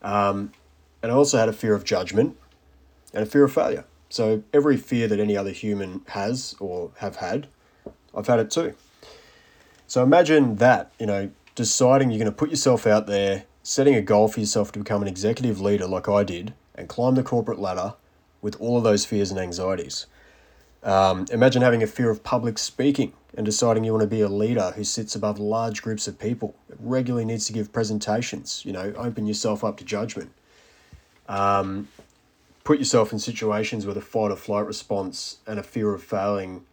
Um, 0.00 0.52
And 1.02 1.12
I 1.12 1.14
also 1.14 1.38
had 1.38 1.48
a 1.48 1.52
fear 1.52 1.74
of 1.74 1.84
judgment 1.84 2.36
and 3.12 3.22
a 3.22 3.26
fear 3.26 3.44
of 3.44 3.52
failure. 3.52 3.84
So 4.08 4.42
every 4.52 4.76
fear 4.76 5.08
that 5.08 5.18
any 5.18 5.36
other 5.36 5.50
human 5.50 6.02
has 6.08 6.54
or 6.60 6.90
have 6.98 7.16
had, 7.16 7.48
I've 8.14 8.26
had 8.26 8.40
it 8.40 8.50
too. 8.50 8.74
So 9.86 10.02
imagine 10.02 10.56
that, 10.56 10.92
you 10.98 11.06
know, 11.06 11.30
deciding 11.54 12.10
you're 12.10 12.18
going 12.18 12.30
to 12.30 12.36
put 12.36 12.50
yourself 12.50 12.86
out 12.86 13.06
there, 13.06 13.44
setting 13.62 13.94
a 13.94 14.02
goal 14.02 14.28
for 14.28 14.40
yourself 14.40 14.72
to 14.72 14.78
become 14.78 15.02
an 15.02 15.08
executive 15.08 15.60
leader 15.60 15.86
like 15.86 16.08
I 16.08 16.24
did, 16.24 16.54
and 16.74 16.88
climb 16.88 17.14
the 17.14 17.22
corporate 17.22 17.58
ladder 17.58 17.94
with 18.42 18.60
all 18.60 18.78
of 18.78 18.84
those 18.84 19.04
fears 19.04 19.30
and 19.30 19.40
anxieties. 19.40 20.06
Um, 20.82 21.26
imagine 21.32 21.62
having 21.62 21.82
a 21.82 21.86
fear 21.86 22.10
of 22.10 22.22
public 22.22 22.58
speaking 22.58 23.12
and 23.36 23.44
deciding 23.44 23.84
you 23.84 23.92
want 23.92 24.02
to 24.02 24.08
be 24.08 24.20
a 24.20 24.28
leader 24.28 24.72
who 24.76 24.84
sits 24.84 25.14
above 25.14 25.38
large 25.38 25.82
groups 25.82 26.06
of 26.06 26.18
people, 26.18 26.54
regularly 26.78 27.24
needs 27.24 27.46
to 27.46 27.52
give 27.52 27.72
presentations, 27.72 28.62
you 28.64 28.72
know, 28.72 28.92
open 28.96 29.26
yourself 29.26 29.64
up 29.64 29.76
to 29.78 29.84
judgment. 29.84 30.30
Um, 31.28 31.88
put 32.66 32.80
yourself 32.80 33.12
in 33.12 33.18
situations 33.20 33.86
where 33.86 33.94
the 33.94 34.00
fight 34.00 34.32
or 34.32 34.36
flight 34.36 34.66
response 34.66 35.38
and 35.46 35.56
a 35.58 35.62
fear 35.62 35.94
of 35.94 36.02
failing 36.02 36.66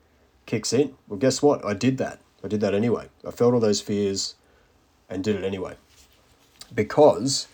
kicks 0.48 0.74
in. 0.74 0.96
Well, 1.08 1.20
guess 1.20 1.42
what? 1.44 1.64
I 1.64 1.74
did 1.76 2.00
that. 2.00 2.20
I 2.44 2.48
did 2.48 2.62
that 2.62 2.74
anyway. 2.74 3.10
I 3.26 3.30
felt 3.30 3.54
all 3.54 3.60
those 3.60 3.80
fears 3.80 4.34
and 5.08 5.24
did 5.24 5.36
it 5.36 5.46
anyway. 5.46 5.76
Because 6.74 7.48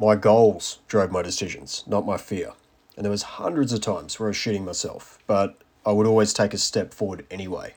my 0.00 0.16
goals 0.16 0.80
drove 0.88 1.12
my 1.12 1.22
decisions, 1.22 1.84
not 1.86 2.04
my 2.04 2.16
fear. 2.16 2.54
And 2.96 3.04
there 3.04 3.10
was 3.12 3.22
hundreds 3.22 3.72
of 3.72 3.80
times 3.80 4.18
where 4.18 4.26
I 4.26 4.30
was 4.30 4.36
shooting 4.36 4.64
myself, 4.64 5.20
but 5.28 5.56
I 5.86 5.92
would 5.92 6.08
always 6.08 6.32
take 6.32 6.54
a 6.54 6.58
step 6.58 6.92
forward 6.92 7.24
anyway. 7.30 7.74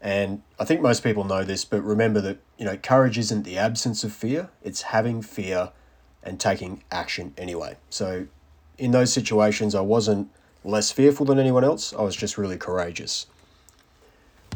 And 0.00 0.42
I 0.60 0.64
think 0.64 0.80
most 0.80 1.02
people 1.02 1.24
know 1.24 1.42
this, 1.42 1.64
but 1.64 1.82
remember 1.82 2.20
that, 2.20 2.38
you 2.56 2.64
know, 2.64 2.76
courage 2.76 3.18
isn't 3.18 3.42
the 3.42 3.58
absence 3.58 4.04
of 4.04 4.12
fear, 4.12 4.50
it's 4.62 4.82
having 4.82 5.22
fear 5.22 5.72
and 6.22 6.38
taking 6.38 6.84
action 6.92 7.34
anyway. 7.36 7.78
So 7.90 8.28
in 8.78 8.90
those 8.90 9.12
situations, 9.12 9.74
I 9.74 9.80
wasn't 9.80 10.28
less 10.64 10.90
fearful 10.90 11.26
than 11.26 11.38
anyone 11.38 11.64
else, 11.64 11.92
I 11.92 12.02
was 12.02 12.16
just 12.16 12.38
really 12.38 12.56
courageous. 12.56 13.26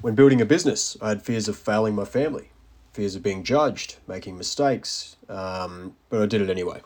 When 0.00 0.14
building 0.14 0.40
a 0.40 0.46
business, 0.46 0.96
I 1.00 1.08
had 1.10 1.22
fears 1.22 1.48
of 1.48 1.56
failing 1.56 1.94
my 1.94 2.04
family, 2.04 2.50
fears 2.92 3.16
of 3.16 3.22
being 3.22 3.42
judged, 3.42 3.96
making 4.06 4.38
mistakes, 4.38 5.16
um, 5.28 5.96
but 6.10 6.22
I 6.22 6.26
did 6.26 6.40
it 6.40 6.50
anyway. 6.50 6.80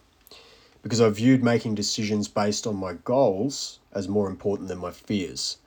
Because 0.83 1.01
I 1.01 1.09
viewed 1.11 1.45
making 1.45 1.75
decisions 1.75 2.29
based 2.29 2.67
on 2.67 2.77
my 2.77 2.95
goals 2.95 3.81
as 3.93 4.09
more 4.09 4.29
important 4.29 4.69
than 4.69 4.79
my 4.79 4.91
fears. 4.91 5.59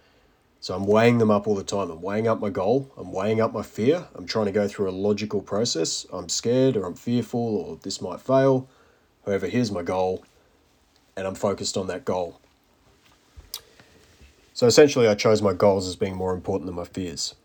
So 0.59 0.73
I'm 0.73 0.87
weighing 0.87 1.17
them 1.17 1.29
up 1.29 1.45
all 1.45 1.55
the 1.55 1.63
time. 1.63 1.91
I'm 1.91 2.01
weighing 2.01 2.27
up 2.27 2.39
my 2.39 2.49
goal. 2.49 2.89
I'm 2.97 3.11
weighing 3.11 3.41
up 3.41 3.51
my 3.51 3.61
fear. 3.61 4.07
I'm 4.15 4.25
trying 4.25 4.45
to 4.45 4.51
go 4.51 4.67
through 4.67 4.89
a 4.89 4.91
logical 4.91 5.41
process. 5.41 6.07
I'm 6.11 6.29
scared 6.29 6.77
or 6.77 6.85
I'm 6.85 6.95
fearful 6.95 7.57
or 7.57 7.77
this 7.83 8.01
might 8.01 8.21
fail. 8.21 8.69
However, 9.25 9.47
here's 9.47 9.71
my 9.71 9.83
goal, 9.83 10.23
and 11.15 11.27
I'm 11.27 11.35
focused 11.35 11.77
on 11.77 11.87
that 11.87 12.05
goal. 12.05 12.39
So 14.53 14.67
essentially, 14.67 15.07
I 15.07 15.15
chose 15.15 15.41
my 15.41 15.53
goals 15.53 15.87
as 15.87 15.95
being 15.95 16.15
more 16.15 16.33
important 16.33 16.67
than 16.67 16.75
my 16.75 16.85
fears. 16.85 17.35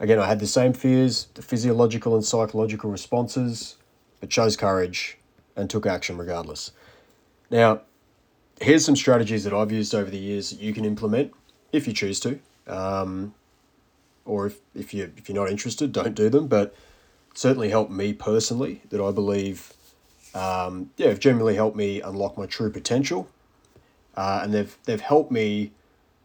Again, 0.00 0.18
I 0.18 0.26
had 0.26 0.40
the 0.40 0.46
same 0.46 0.72
fears, 0.72 1.28
the 1.34 1.42
physiological 1.42 2.14
and 2.14 2.24
psychological 2.24 2.90
responses, 2.90 3.76
but 4.20 4.30
chose 4.30 4.56
courage 4.56 5.18
and 5.56 5.68
took 5.68 5.86
action 5.86 6.16
regardless. 6.16 6.72
Now, 7.50 7.82
here's 8.60 8.84
some 8.84 8.96
strategies 8.96 9.44
that 9.44 9.52
I've 9.52 9.70
used 9.70 9.94
over 9.94 10.10
the 10.10 10.18
years 10.18 10.50
that 10.50 10.60
you 10.60 10.72
can 10.72 10.84
implement 10.84 11.32
if 11.72 11.86
you 11.86 11.92
choose 11.92 12.20
to. 12.20 12.38
Um, 12.66 13.34
or 14.24 14.46
if, 14.46 14.58
if, 14.74 14.94
you, 14.94 15.12
if 15.16 15.28
you're 15.28 15.36
not 15.36 15.50
interested, 15.50 15.92
don't 15.92 16.14
do 16.14 16.30
them. 16.30 16.48
But 16.48 16.74
certainly 17.34 17.68
helped 17.68 17.90
me 17.90 18.12
personally 18.12 18.82
that 18.88 19.00
I 19.00 19.10
believe, 19.10 19.73
um, 20.34 20.90
yeah, 20.96 21.08
have 21.08 21.20
generally 21.20 21.54
helped 21.54 21.76
me 21.76 22.00
unlock 22.00 22.36
my 22.36 22.46
true 22.46 22.70
potential. 22.70 23.28
Uh, 24.16 24.40
and 24.42 24.52
they've, 24.52 24.76
they've 24.84 25.00
helped 25.00 25.30
me 25.30 25.72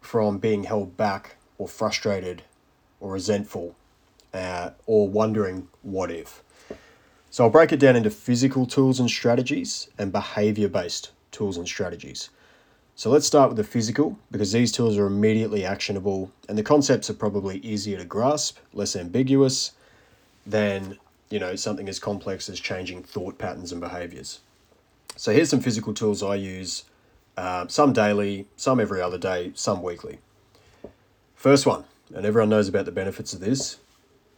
from 0.02 0.38
being 0.38 0.64
held 0.64 0.96
back 0.98 1.38
or 1.58 1.68
frustrated 1.68 2.44
or 3.00 3.14
resentful 3.14 3.76
uh, 4.34 4.72
or 4.86 5.08
wondering 5.08 5.68
what 5.82 6.12
if. 6.12 6.44
So 7.32 7.44
I'll 7.44 7.50
break 7.50 7.72
it 7.72 7.80
down 7.80 7.96
into 7.96 8.10
physical 8.10 8.66
tools 8.66 9.00
and 9.00 9.10
strategies 9.10 9.90
and 9.98 10.12
behavior 10.12 10.68
based 10.68 11.12
tools 11.32 11.58
and 11.58 11.68
strategies. 11.68 12.30
So 12.96 13.10
let's 13.10 13.26
start 13.26 13.50
with 13.50 13.58
the 13.58 13.64
physical 13.64 14.18
because 14.32 14.52
these 14.52 14.72
tools 14.72 14.98
are 14.98 15.06
immediately 15.06 15.64
actionable 15.64 16.32
and 16.50 16.58
the 16.58 16.64
concepts 16.64 17.10
are 17.10 17.14
probably 17.14 17.60
easier 17.60 17.98
to 17.98 18.04
grasp, 18.04 18.58
less 18.74 18.96
ambiguous 18.96 19.72
than, 20.46 20.98
you 21.30 21.40
know, 21.40 21.56
something 21.56 21.88
as 21.90 22.00
complex 22.00 22.50
as 22.50 22.60
changing 22.60 23.04
thought 23.04 23.38
patterns 23.38 23.72
and 23.72 23.82
behaviors. 23.82 24.40
So 25.16 25.32
here's 25.32 25.50
some 25.50 25.60
physical 25.60 25.94
tools 25.94 26.24
I 26.24 26.36
use, 26.36 26.86
uh, 27.38 27.68
some 27.68 27.94
daily, 27.94 28.48
some 28.56 28.80
every 28.80 29.02
other 29.02 29.18
day, 29.18 29.52
some 29.56 29.82
weekly. 29.84 30.20
First 31.36 31.66
one, 31.66 31.86
and 32.14 32.26
everyone 32.26 32.50
knows 32.50 32.68
about 32.68 32.86
the 32.86 32.92
benefits 32.92 33.34
of 33.34 33.40
this, 33.40 33.78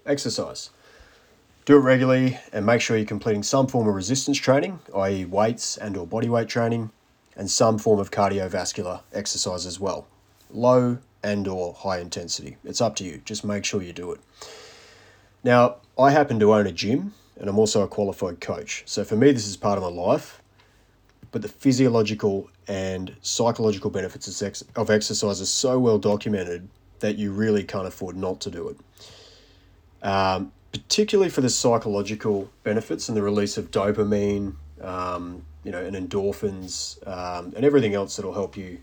exercise. 0.05 0.69
Do 1.65 1.77
it 1.77 1.81
regularly 1.81 2.39
and 2.51 2.65
make 2.65 2.81
sure 2.81 2.98
you're 2.98 3.05
completing 3.05 3.43
some 3.43 3.67
form 3.67 3.88
of 3.88 3.93
resistance 3.93 4.38
training, 4.38 4.79
i.e. 4.95 5.25
weights 5.25 5.77
and 5.77 5.95
or 5.95 6.07
body 6.07 6.27
weight 6.27 6.48
training 6.48 6.91
and 7.36 7.50
some 7.50 7.77
form 7.77 8.00
of 8.00 8.12
cardiovascular 8.12 9.01
exercise 9.13 9.65
as 9.65 9.79
well. 9.79 10.07
Low 10.50 10.98
and 11.24 11.48
or 11.48 11.74
high 11.74 12.00
intensity. 12.00 12.57
It's 12.63 12.81
up 12.81 12.95
to 12.98 13.03
you. 13.03 13.21
Just 13.24 13.45
make 13.45 13.63
sure 13.63 13.81
you 13.81 13.93
do 13.93 14.12
it. 14.12 14.19
Now, 15.43 15.77
I 16.01 16.12
happen 16.12 16.39
to 16.39 16.53
own 16.53 16.65
a 16.67 16.72
gym 16.72 17.13
and 17.39 17.50
I'm 17.50 17.60
also 17.60 17.84
a 17.84 17.88
qualified 17.88 18.41
coach. 18.41 18.84
So 18.86 19.03
for 19.03 19.15
me 19.15 19.31
this 19.31 19.48
is 19.48 19.55
part 19.55 19.77
of 19.77 19.84
my 19.84 19.89
life. 19.89 20.41
But 21.31 21.41
the 21.41 21.48
physiological 21.48 22.50
and 22.67 23.15
psychological 23.22 23.89
benefits 23.89 24.41
of 24.75 24.89
exercise 24.89 25.41
are 25.41 25.46
so 25.46 25.79
well 25.79 25.98
documented 25.98 26.67
that 27.00 27.17
you 27.17 27.31
really 27.31 27.63
can't 27.63 27.88
afford 27.88 28.17
not 28.17 28.41
to 28.41 28.51
do 28.51 28.70
it. 28.70 28.77
Um, 30.05 30.51
particularly 30.72 31.29
for 31.29 31.41
the 31.41 31.50
psychological 31.50 32.50
benefits 32.63 33.08
and 33.08 33.17
the 33.17 33.22
release 33.22 33.58
of 33.58 33.72
dopamine, 33.72 34.55
um, 34.81 35.46
you 35.63 35.72
know, 35.72 35.84
and 35.84 35.96
endorphins 35.96 37.05
um, 37.08 37.53
and 37.55 37.63
everything 37.63 37.93
else 37.93 38.15
that'll 38.15 38.34
help 38.34 38.58
you 38.58 38.79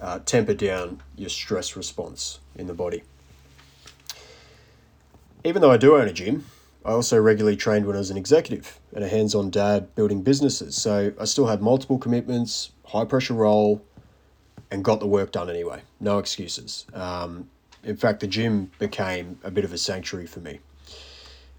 uh, 0.00 0.18
temper 0.20 0.54
down 0.54 1.02
your 1.16 1.28
stress 1.28 1.76
response 1.76 2.40
in 2.56 2.66
the 2.66 2.74
body. 2.74 3.02
Even 5.42 5.62
though 5.62 5.70
I 5.70 5.78
do 5.78 5.96
own 5.96 6.06
a 6.06 6.12
gym, 6.12 6.44
I 6.84 6.90
also 6.90 7.18
regularly 7.18 7.56
trained 7.56 7.86
when 7.86 7.96
I 7.96 7.98
was 7.98 8.10
an 8.10 8.16
executive 8.16 8.78
and 8.94 9.02
a 9.02 9.08
hands 9.08 9.34
on 9.34 9.50
dad 9.50 9.94
building 9.94 10.22
businesses. 10.22 10.76
So 10.76 11.12
I 11.18 11.24
still 11.24 11.46
had 11.46 11.62
multiple 11.62 11.98
commitments, 11.98 12.72
high 12.86 13.06
pressure 13.06 13.34
role, 13.34 13.82
and 14.70 14.84
got 14.84 15.00
the 15.00 15.06
work 15.06 15.32
done 15.32 15.48
anyway. 15.48 15.82
No 15.98 16.18
excuses. 16.18 16.86
Um, 16.92 17.48
in 17.82 17.96
fact, 17.96 18.20
the 18.20 18.26
gym 18.26 18.70
became 18.78 19.38
a 19.42 19.50
bit 19.50 19.64
of 19.64 19.72
a 19.72 19.78
sanctuary 19.78 20.26
for 20.26 20.40
me. 20.40 20.60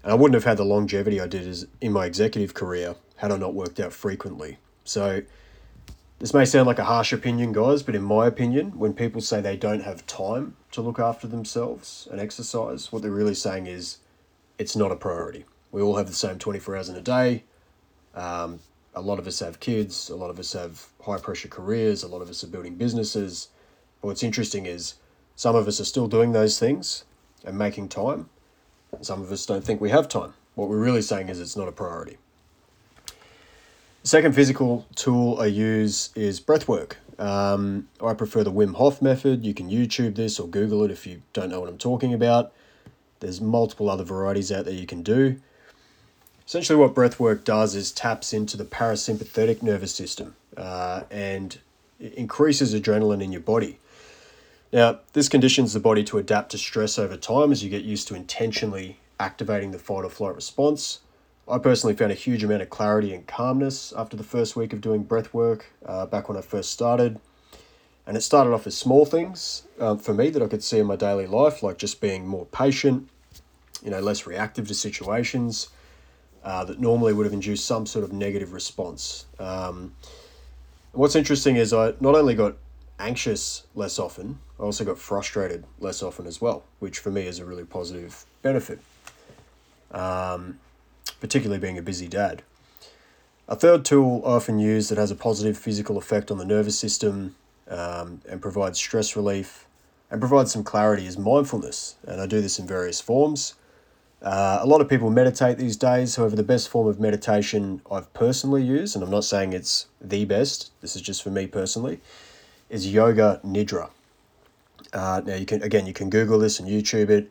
And 0.04 0.12
I 0.12 0.14
wouldn't 0.14 0.34
have 0.34 0.44
had 0.44 0.58
the 0.58 0.64
longevity 0.64 1.20
I 1.20 1.26
did 1.26 1.46
as 1.46 1.66
in 1.80 1.92
my 1.92 2.06
executive 2.06 2.54
career 2.54 2.94
had 3.16 3.32
I 3.32 3.36
not 3.36 3.54
worked 3.54 3.80
out 3.80 3.92
frequently. 3.92 4.58
So 4.84 5.22
this 6.22 6.32
may 6.32 6.44
sound 6.44 6.68
like 6.68 6.78
a 6.78 6.84
harsh 6.84 7.12
opinion, 7.12 7.50
guys, 7.50 7.82
but 7.82 7.96
in 7.96 8.02
my 8.04 8.28
opinion, 8.28 8.78
when 8.78 8.94
people 8.94 9.20
say 9.20 9.40
they 9.40 9.56
don't 9.56 9.82
have 9.82 10.06
time 10.06 10.54
to 10.70 10.80
look 10.80 11.00
after 11.00 11.26
themselves 11.26 12.06
and 12.12 12.20
exercise, 12.20 12.92
what 12.92 13.02
they're 13.02 13.10
really 13.10 13.34
saying 13.34 13.66
is 13.66 13.98
it's 14.56 14.76
not 14.76 14.92
a 14.92 14.94
priority. 14.94 15.44
We 15.72 15.82
all 15.82 15.96
have 15.96 16.06
the 16.06 16.12
same 16.12 16.38
24 16.38 16.76
hours 16.76 16.88
in 16.88 16.94
a 16.94 17.00
day. 17.00 17.42
Um, 18.14 18.60
a 18.94 19.00
lot 19.00 19.18
of 19.18 19.26
us 19.26 19.40
have 19.40 19.58
kids, 19.58 20.10
a 20.10 20.14
lot 20.14 20.30
of 20.30 20.38
us 20.38 20.52
have 20.52 20.86
high 21.00 21.18
pressure 21.18 21.48
careers, 21.48 22.04
a 22.04 22.08
lot 22.08 22.22
of 22.22 22.30
us 22.30 22.44
are 22.44 22.46
building 22.46 22.76
businesses. 22.76 23.48
But 24.00 24.06
what's 24.06 24.22
interesting 24.22 24.64
is 24.64 24.94
some 25.34 25.56
of 25.56 25.66
us 25.66 25.80
are 25.80 25.84
still 25.84 26.06
doing 26.06 26.30
those 26.30 26.56
things 26.56 27.02
and 27.44 27.58
making 27.58 27.88
time, 27.88 28.30
some 29.00 29.22
of 29.22 29.32
us 29.32 29.44
don't 29.44 29.64
think 29.64 29.80
we 29.80 29.90
have 29.90 30.08
time. 30.08 30.34
What 30.54 30.68
we're 30.68 30.78
really 30.78 31.02
saying 31.02 31.30
is 31.30 31.40
it's 31.40 31.56
not 31.56 31.66
a 31.66 31.72
priority. 31.72 32.18
The 34.02 34.08
second 34.08 34.32
physical 34.32 34.84
tool 34.96 35.40
I 35.40 35.46
use 35.46 36.10
is 36.16 36.40
breath 36.40 36.66
work. 36.66 36.98
Um, 37.20 37.88
I 38.04 38.14
prefer 38.14 38.42
the 38.42 38.50
Wim 38.50 38.74
Hof 38.74 39.00
method. 39.00 39.44
You 39.46 39.54
can 39.54 39.70
YouTube 39.70 40.16
this 40.16 40.40
or 40.40 40.48
Google 40.48 40.82
it 40.82 40.90
if 40.90 41.06
you 41.06 41.22
don't 41.32 41.50
know 41.50 41.60
what 41.60 41.68
I'm 41.68 41.78
talking 41.78 42.12
about. 42.12 42.52
There's 43.20 43.40
multiple 43.40 43.88
other 43.88 44.02
varieties 44.02 44.50
out 44.50 44.64
there 44.64 44.74
you 44.74 44.88
can 44.88 45.04
do. 45.04 45.40
Essentially, 46.44 46.76
what 46.76 46.96
breath 46.96 47.20
work 47.20 47.44
does 47.44 47.76
is 47.76 47.92
taps 47.92 48.32
into 48.32 48.56
the 48.56 48.64
parasympathetic 48.64 49.62
nervous 49.62 49.94
system 49.94 50.34
uh, 50.56 51.04
and 51.08 51.60
increases 52.00 52.74
adrenaline 52.74 53.22
in 53.22 53.30
your 53.30 53.40
body. 53.40 53.78
Now, 54.72 54.98
this 55.12 55.28
conditions 55.28 55.74
the 55.74 55.80
body 55.80 56.02
to 56.04 56.18
adapt 56.18 56.50
to 56.50 56.58
stress 56.58 56.98
over 56.98 57.16
time 57.16 57.52
as 57.52 57.62
you 57.62 57.70
get 57.70 57.84
used 57.84 58.08
to 58.08 58.16
intentionally 58.16 58.98
activating 59.20 59.70
the 59.70 59.78
fight 59.78 60.04
or 60.04 60.10
flight 60.10 60.34
response. 60.34 61.01
I 61.48 61.58
personally 61.58 61.96
found 61.96 62.12
a 62.12 62.16
huge 62.16 62.44
amount 62.44 62.62
of 62.62 62.70
clarity 62.70 63.12
and 63.12 63.26
calmness 63.26 63.92
after 63.92 64.16
the 64.16 64.22
first 64.22 64.54
week 64.54 64.72
of 64.72 64.80
doing 64.80 65.02
breath 65.02 65.34
work 65.34 65.72
uh, 65.84 66.06
back 66.06 66.28
when 66.28 66.38
I 66.38 66.40
first 66.40 66.70
started. 66.70 67.18
And 68.06 68.16
it 68.16 68.20
started 68.22 68.52
off 68.52 68.66
as 68.66 68.76
small 68.76 69.04
things 69.04 69.64
um, 69.78 69.98
for 69.98 70.14
me 70.14 70.30
that 70.30 70.42
I 70.42 70.48
could 70.48 70.62
see 70.62 70.78
in 70.78 70.86
my 70.86 70.96
daily 70.96 71.26
life, 71.26 71.62
like 71.62 71.78
just 71.78 72.00
being 72.00 72.26
more 72.26 72.46
patient, 72.46 73.08
you 73.82 73.90
know, 73.90 74.00
less 74.00 74.26
reactive 74.26 74.68
to 74.68 74.74
situations, 74.74 75.68
uh, 76.44 76.64
that 76.64 76.80
normally 76.80 77.12
would 77.12 77.26
have 77.26 77.32
induced 77.32 77.64
some 77.64 77.86
sort 77.86 78.04
of 78.04 78.12
negative 78.12 78.52
response. 78.52 79.26
Um, 79.38 79.94
what's 80.92 81.14
interesting 81.14 81.56
is 81.56 81.72
I 81.72 81.94
not 82.00 82.14
only 82.14 82.34
got 82.34 82.56
anxious 82.98 83.64
less 83.74 83.98
often, 83.98 84.38
I 84.58 84.62
also 84.62 84.84
got 84.84 84.98
frustrated 84.98 85.64
less 85.80 86.02
often 86.02 86.26
as 86.26 86.40
well, 86.40 86.64
which 86.78 86.98
for 86.98 87.10
me 87.10 87.26
is 87.26 87.38
a 87.38 87.44
really 87.44 87.64
positive 87.64 88.24
benefit, 88.42 88.80
um, 89.90 90.58
particularly 91.22 91.60
being 91.60 91.78
a 91.78 91.82
busy 91.82 92.08
dad. 92.08 92.42
A 93.46 93.54
third 93.54 93.84
tool 93.84 94.22
I 94.26 94.30
often 94.30 94.58
used 94.58 94.90
that 94.90 94.98
has 94.98 95.12
a 95.12 95.14
positive 95.14 95.56
physical 95.56 95.96
effect 95.96 96.32
on 96.32 96.38
the 96.38 96.44
nervous 96.44 96.76
system 96.76 97.36
um, 97.70 98.20
and 98.28 98.42
provides 98.42 98.76
stress 98.76 99.14
relief 99.14 99.68
and 100.10 100.20
provides 100.20 100.52
some 100.52 100.64
clarity 100.64 101.06
is 101.06 101.16
mindfulness. 101.16 101.94
And 102.08 102.20
I 102.20 102.26
do 102.26 102.40
this 102.40 102.58
in 102.58 102.66
various 102.66 103.00
forms. 103.00 103.54
Uh, 104.20 104.58
a 104.60 104.66
lot 104.66 104.80
of 104.80 104.88
people 104.88 105.10
meditate 105.10 105.58
these 105.58 105.76
days. 105.76 106.16
However, 106.16 106.34
the 106.34 106.42
best 106.42 106.68
form 106.68 106.88
of 106.88 106.98
meditation 106.98 107.82
I've 107.88 108.12
personally 108.14 108.64
used, 108.64 108.96
and 108.96 109.04
I'm 109.04 109.10
not 109.10 109.24
saying 109.24 109.52
it's 109.52 109.86
the 110.00 110.24
best, 110.24 110.72
this 110.80 110.96
is 110.96 111.02
just 111.02 111.22
for 111.22 111.30
me 111.30 111.46
personally, 111.46 112.00
is 112.68 112.92
yoga 112.92 113.40
nidra. 113.46 113.90
Uh, 114.92 115.22
now 115.24 115.36
you 115.36 115.46
can 115.46 115.62
again 115.62 115.86
you 115.86 115.92
can 115.92 116.10
Google 116.10 116.40
this 116.40 116.58
and 116.58 116.68
YouTube 116.68 117.10
it, 117.10 117.30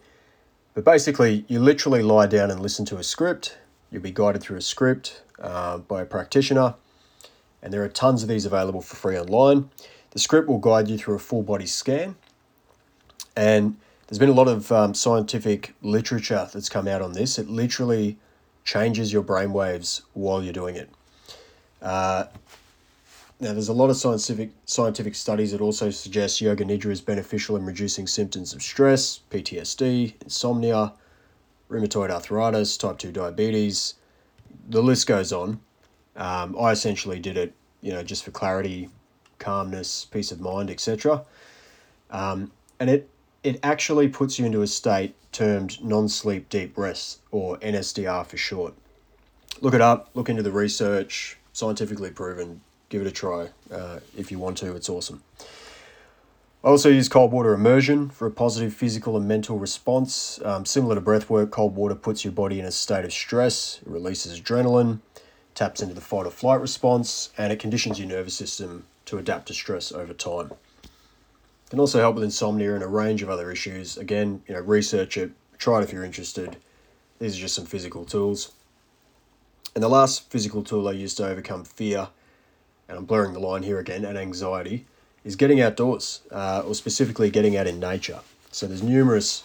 but 0.73 0.85
basically 0.85 1.43
you 1.49 1.59
literally 1.59 2.01
lie 2.01 2.27
down 2.27 2.49
and 2.49 2.61
listen 2.61 2.85
to 2.85 2.97
a 2.97 3.03
script. 3.03 3.57
You'll 3.91 4.01
be 4.01 4.11
guided 4.11 4.41
through 4.41 4.57
a 4.57 4.61
script 4.61 5.21
uh, 5.39 5.79
by 5.79 6.01
a 6.01 6.05
practitioner, 6.05 6.75
and 7.61 7.73
there 7.73 7.83
are 7.83 7.89
tons 7.89 8.23
of 8.23 8.29
these 8.29 8.45
available 8.45 8.81
for 8.81 8.95
free 8.95 9.19
online. 9.19 9.69
The 10.11 10.19
script 10.19 10.47
will 10.47 10.59
guide 10.59 10.87
you 10.87 10.97
through 10.97 11.15
a 11.15 11.19
full 11.19 11.43
body 11.43 11.65
scan, 11.65 12.15
and 13.35 13.77
there's 14.07 14.19
been 14.19 14.29
a 14.29 14.33
lot 14.33 14.47
of 14.47 14.71
um, 14.71 14.93
scientific 14.93 15.73
literature 15.81 16.47
that's 16.53 16.69
come 16.69 16.87
out 16.87 17.01
on 17.01 17.13
this. 17.13 17.37
It 17.37 17.49
literally 17.49 18.17
changes 18.63 19.11
your 19.11 19.23
brain 19.23 19.51
waves 19.51 20.03
while 20.13 20.41
you're 20.41 20.53
doing 20.53 20.75
it. 20.75 20.89
Uh, 21.81 22.25
now, 23.41 23.53
there's 23.53 23.69
a 23.69 23.73
lot 23.73 23.89
of 23.89 23.97
scientific 23.97 24.51
scientific 24.65 25.15
studies 25.15 25.51
that 25.51 25.61
also 25.61 25.89
suggest 25.89 26.41
yoga 26.41 26.63
nidra 26.63 26.91
is 26.91 27.01
beneficial 27.01 27.55
in 27.57 27.65
reducing 27.65 28.05
symptoms 28.05 28.53
of 28.53 28.61
stress, 28.61 29.21
PTSD, 29.31 30.13
insomnia, 30.21 30.93
rheumatoid 31.71 32.11
arthritis, 32.11 32.77
type 32.77 32.97
two 32.97 33.11
diabetes. 33.11 33.95
The 34.69 34.83
list 34.83 35.07
goes 35.07 35.31
on. 35.31 35.59
Um, 36.15 36.55
I 36.59 36.71
essentially 36.71 37.19
did 37.19 37.37
it, 37.37 37.53
you 37.81 37.93
know, 37.93 38.03
just 38.03 38.25
for 38.25 38.31
clarity, 38.31 38.89
calmness, 39.39 40.05
peace 40.05 40.31
of 40.31 40.41
mind, 40.41 40.69
etc. 40.69 41.23
Um, 42.09 42.51
and 42.79 42.89
it 42.89 43.09
it 43.43 43.59
actually 43.63 44.07
puts 44.07 44.37
you 44.37 44.45
into 44.45 44.61
a 44.61 44.67
state 44.67 45.15
termed 45.31 45.81
non 45.81 46.09
sleep 46.09 46.49
deep 46.49 46.77
rest, 46.77 47.21
or 47.31 47.57
NSDR 47.59 48.25
for 48.25 48.37
short. 48.37 48.73
Look 49.61 49.73
it 49.73 49.81
up, 49.81 50.09
look 50.13 50.29
into 50.29 50.43
the 50.43 50.51
research, 50.51 51.37
scientifically 51.53 52.11
proven. 52.11 52.61
Give 52.89 53.01
it 53.01 53.07
a 53.07 53.11
try 53.11 53.47
uh, 53.71 53.99
if 54.17 54.31
you 54.31 54.39
want 54.39 54.57
to, 54.57 54.75
it's 54.75 54.89
awesome. 54.89 55.23
I 56.63 56.67
also 56.67 56.89
use 56.89 57.09
cold 57.09 57.31
water 57.31 57.55
immersion 57.55 58.09
for 58.09 58.27
a 58.27 58.31
positive 58.31 58.71
physical 58.71 59.17
and 59.17 59.27
mental 59.27 59.57
response. 59.57 60.39
Um, 60.45 60.63
similar 60.63 60.93
to 60.93 61.01
breath 61.01 61.27
work, 61.27 61.49
cold 61.49 61.75
water 61.75 61.95
puts 61.95 62.23
your 62.23 62.33
body 62.33 62.59
in 62.59 62.67
a 62.67 62.71
state 62.71 63.03
of 63.03 63.11
stress, 63.11 63.79
it 63.81 63.87
releases 63.87 64.39
adrenaline, 64.39 64.99
taps 65.55 65.81
into 65.81 65.95
the 65.95 66.01
fight 66.01 66.27
or 66.27 66.29
flight 66.29 66.61
response, 66.61 67.31
and 67.35 67.51
it 67.51 67.57
conditions 67.57 67.97
your 67.97 68.07
nervous 68.07 68.35
system 68.35 68.85
to 69.05 69.17
adapt 69.17 69.47
to 69.47 69.55
stress 69.55 69.91
over 69.91 70.13
time. 70.13 70.51
It 70.83 71.71
Can 71.71 71.79
also 71.79 71.99
help 71.99 72.13
with 72.13 72.23
insomnia 72.23 72.75
and 72.75 72.83
a 72.83 72.87
range 72.87 73.23
of 73.23 73.29
other 73.31 73.49
issues. 73.51 73.97
Again, 73.97 74.43
you 74.47 74.53
know, 74.53 74.61
research 74.61 75.17
it, 75.17 75.31
try 75.57 75.79
it 75.79 75.83
if 75.83 75.91
you're 75.91 76.05
interested. 76.05 76.57
These 77.17 77.37
are 77.37 77.41
just 77.41 77.55
some 77.55 77.65
physical 77.65 78.05
tools. 78.05 78.51
And 79.73 79.83
the 79.83 79.89
last 79.89 80.29
physical 80.29 80.63
tool 80.63 80.87
I 80.87 80.91
use 80.91 81.15
to 81.15 81.25
overcome 81.25 81.63
fear, 81.63 82.09
and 82.87 82.99
I'm 82.99 83.05
blurring 83.05 83.33
the 83.33 83.39
line 83.39 83.63
here 83.63 83.79
again, 83.79 84.05
and 84.05 84.15
anxiety, 84.15 84.85
is 85.23 85.35
getting 85.35 85.61
outdoors, 85.61 86.21
uh, 86.31 86.63
or 86.65 86.75
specifically 86.75 87.29
getting 87.29 87.55
out 87.55 87.67
in 87.67 87.79
nature. 87.79 88.19
So 88.51 88.67
there's 88.67 88.83
numerous 88.83 89.43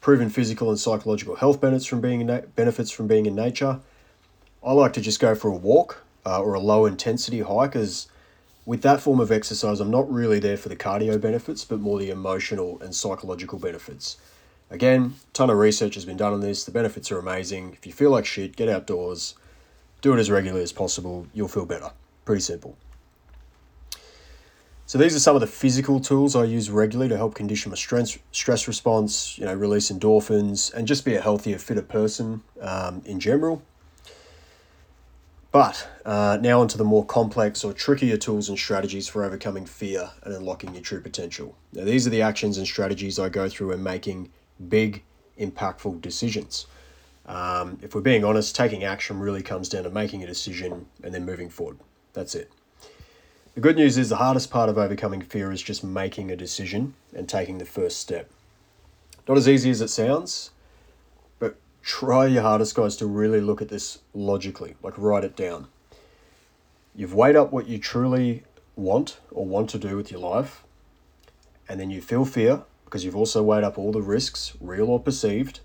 proven 0.00 0.30
physical 0.30 0.70
and 0.70 0.78
psychological 0.78 1.36
health 1.36 1.60
benefits 1.60 1.86
from 1.86 2.00
being 2.00 2.20
in 2.20 2.28
na- 2.28 2.40
benefits 2.54 2.90
from 2.90 3.06
being 3.06 3.26
in 3.26 3.34
nature. 3.34 3.80
I 4.64 4.72
like 4.72 4.92
to 4.94 5.00
just 5.00 5.20
go 5.20 5.34
for 5.34 5.48
a 5.48 5.56
walk 5.56 6.04
uh, 6.24 6.40
or 6.40 6.54
a 6.54 6.60
low 6.60 6.86
intensity 6.86 7.40
hike 7.40 7.76
as 7.76 8.08
with 8.68 8.82
that 8.82 9.00
form 9.00 9.18
of 9.18 9.32
exercise, 9.32 9.80
I'm 9.80 9.90
not 9.90 10.12
really 10.12 10.38
there 10.38 10.58
for 10.58 10.68
the 10.68 10.76
cardio 10.76 11.18
benefits, 11.18 11.64
but 11.64 11.80
more 11.80 11.98
the 11.98 12.10
emotional 12.10 12.78
and 12.82 12.94
psychological 12.94 13.58
benefits. 13.58 14.18
Again, 14.70 15.14
ton 15.32 15.48
of 15.48 15.56
research 15.56 15.94
has 15.94 16.04
been 16.04 16.18
done 16.18 16.34
on 16.34 16.40
this. 16.40 16.64
The 16.64 16.70
benefits 16.70 17.10
are 17.10 17.18
amazing. 17.18 17.72
If 17.72 17.86
you 17.86 17.94
feel 17.94 18.10
like 18.10 18.26
shit, 18.26 18.56
get 18.56 18.68
outdoors, 18.68 19.34
do 20.02 20.12
it 20.12 20.18
as 20.18 20.30
regularly 20.30 20.62
as 20.62 20.72
possible. 20.72 21.26
You'll 21.32 21.48
feel 21.48 21.64
better. 21.64 21.92
Pretty 22.26 22.42
simple. 22.42 22.76
So 24.88 24.96
these 24.96 25.14
are 25.14 25.20
some 25.20 25.36
of 25.36 25.42
the 25.42 25.46
physical 25.46 26.00
tools 26.00 26.34
I 26.34 26.44
use 26.44 26.70
regularly 26.70 27.10
to 27.10 27.16
help 27.18 27.34
condition 27.34 27.68
my 27.68 27.76
stress 27.76 28.16
stress 28.32 28.66
response. 28.66 29.36
You 29.36 29.44
know, 29.44 29.52
release 29.52 29.92
endorphins 29.92 30.72
and 30.72 30.88
just 30.88 31.04
be 31.04 31.14
a 31.14 31.20
healthier, 31.20 31.58
fitter 31.58 31.82
person 31.82 32.42
um, 32.62 33.02
in 33.04 33.20
general. 33.20 33.60
But 35.52 35.86
uh, 36.06 36.38
now 36.40 36.62
onto 36.62 36.78
the 36.78 36.84
more 36.84 37.04
complex 37.04 37.64
or 37.64 37.74
trickier 37.74 38.16
tools 38.16 38.48
and 38.48 38.58
strategies 38.58 39.06
for 39.06 39.24
overcoming 39.24 39.66
fear 39.66 40.08
and 40.22 40.32
unlocking 40.32 40.72
your 40.72 40.82
true 40.82 41.02
potential. 41.02 41.54
Now, 41.74 41.84
these 41.84 42.06
are 42.06 42.10
the 42.10 42.22
actions 42.22 42.56
and 42.56 42.66
strategies 42.66 43.18
I 43.18 43.28
go 43.28 43.46
through 43.50 43.68
when 43.68 43.82
making 43.82 44.30
big, 44.70 45.02
impactful 45.38 46.00
decisions. 46.00 46.66
Um, 47.26 47.78
if 47.82 47.94
we're 47.94 48.00
being 48.00 48.24
honest, 48.24 48.56
taking 48.56 48.84
action 48.84 49.20
really 49.20 49.42
comes 49.42 49.68
down 49.68 49.82
to 49.82 49.90
making 49.90 50.24
a 50.24 50.26
decision 50.26 50.86
and 51.02 51.12
then 51.12 51.26
moving 51.26 51.50
forward. 51.50 51.76
That's 52.14 52.34
it. 52.34 52.50
The 53.58 53.62
good 53.62 53.74
news 53.74 53.98
is 53.98 54.08
the 54.08 54.14
hardest 54.18 54.52
part 54.52 54.68
of 54.68 54.78
overcoming 54.78 55.20
fear 55.20 55.50
is 55.50 55.60
just 55.60 55.82
making 55.82 56.30
a 56.30 56.36
decision 56.36 56.94
and 57.12 57.28
taking 57.28 57.58
the 57.58 57.64
first 57.64 57.98
step. 57.98 58.30
Not 59.26 59.36
as 59.36 59.48
easy 59.48 59.68
as 59.70 59.80
it 59.80 59.88
sounds, 59.88 60.52
but 61.40 61.56
try 61.82 62.26
your 62.26 62.42
hardest, 62.42 62.76
guys, 62.76 62.94
to 62.98 63.06
really 63.06 63.40
look 63.40 63.60
at 63.60 63.68
this 63.68 63.98
logically, 64.14 64.76
like 64.80 64.96
write 64.96 65.24
it 65.24 65.34
down. 65.34 65.66
You've 66.94 67.14
weighed 67.14 67.34
up 67.34 67.50
what 67.50 67.66
you 67.66 67.78
truly 67.78 68.44
want 68.76 69.18
or 69.32 69.44
want 69.44 69.70
to 69.70 69.78
do 69.78 69.96
with 69.96 70.12
your 70.12 70.20
life, 70.20 70.62
and 71.68 71.80
then 71.80 71.90
you 71.90 72.00
feel 72.00 72.24
fear 72.24 72.62
because 72.84 73.04
you've 73.04 73.16
also 73.16 73.42
weighed 73.42 73.64
up 73.64 73.76
all 73.76 73.90
the 73.90 74.00
risks, 74.00 74.52
real 74.60 74.88
or 74.88 75.00
perceived, 75.00 75.58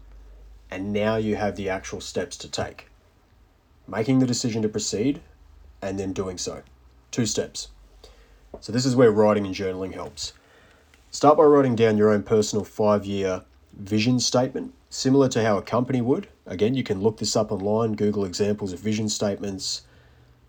and 0.71 0.91
now 0.91 1.17
you 1.17 1.35
have 1.35 1.57
the 1.57 1.69
actual 1.69 2.01
steps 2.01 2.37
to 2.37 2.49
take. 2.49 2.89
Making 3.87 4.17
the 4.17 4.25
decision 4.25 4.63
to 4.63 4.67
proceed 4.67 5.21
and 5.79 5.99
then 5.99 6.11
doing 6.11 6.39
so. 6.39 6.63
Two 7.11 7.27
steps. 7.27 7.67
So, 8.61 8.71
this 8.71 8.85
is 8.85 8.95
where 8.95 9.11
writing 9.11 9.45
and 9.45 9.55
journaling 9.55 9.93
helps. 9.93 10.33
Start 11.11 11.37
by 11.37 11.43
writing 11.43 11.75
down 11.75 11.97
your 11.97 12.09
own 12.09 12.23
personal 12.23 12.65
five 12.65 13.05
year 13.05 13.43
vision 13.77 14.19
statement 14.19 14.73
similar 14.89 15.27
to 15.29 15.43
how 15.43 15.57
a 15.57 15.61
company 15.61 16.01
would. 16.01 16.27
Again, 16.45 16.75
you 16.75 16.83
can 16.83 17.01
look 17.01 17.17
this 17.17 17.35
up 17.35 17.51
online, 17.51 17.93
Google 17.93 18.25
examples 18.25 18.73
of 18.73 18.79
vision 18.79 19.09
statements. 19.09 19.81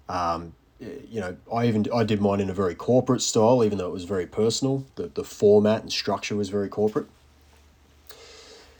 Um, 0.09 0.53
you 0.81 1.21
know, 1.21 1.37
I 1.53 1.67
even 1.67 1.87
I 1.93 2.05
did 2.05 2.21
mine 2.21 2.41
in 2.41 2.51
a 2.51 2.55
very 2.55 2.75
corporate 2.75 3.23
style, 3.23 3.65
even 3.65 3.79
though 3.79 3.89
it 3.89 3.93
was 3.93 4.05
very 4.05 4.27
personal. 4.27 4.85
The, 4.97 5.07
the 5.09 5.25
format 5.25 5.83
and 5.83 5.93
structure 5.93 6.37
was 6.37 6.51
very 6.51 6.69
corporate. 6.69 7.07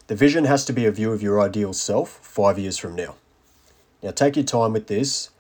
The 0.07 0.15
vision 0.15 0.45
has 0.45 0.67
to 0.67 0.73
be 0.73 0.85
a 0.85 0.91
view 0.91 1.13
of 1.13 1.23
your 1.23 1.41
ideal 1.41 1.73
self 1.73 2.11
five 2.23 2.59
years 2.59 2.77
from 2.77 2.95
now. 2.95 3.15
Now, 4.03 4.11
take 4.11 4.37
your 4.37 4.45
time 4.45 4.75
with 4.75 4.87
this. 4.87 5.31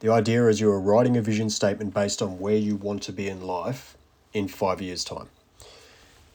The 0.00 0.12
idea 0.12 0.46
is 0.48 0.60
you 0.60 0.70
are 0.70 0.80
writing 0.80 1.16
a 1.16 1.22
vision 1.22 1.48
statement 1.48 1.94
based 1.94 2.20
on 2.20 2.38
where 2.38 2.56
you 2.56 2.76
want 2.76 3.02
to 3.04 3.12
be 3.12 3.28
in 3.28 3.40
life 3.40 3.96
in 4.34 4.46
five 4.46 4.82
years' 4.82 5.04
time. 5.04 5.30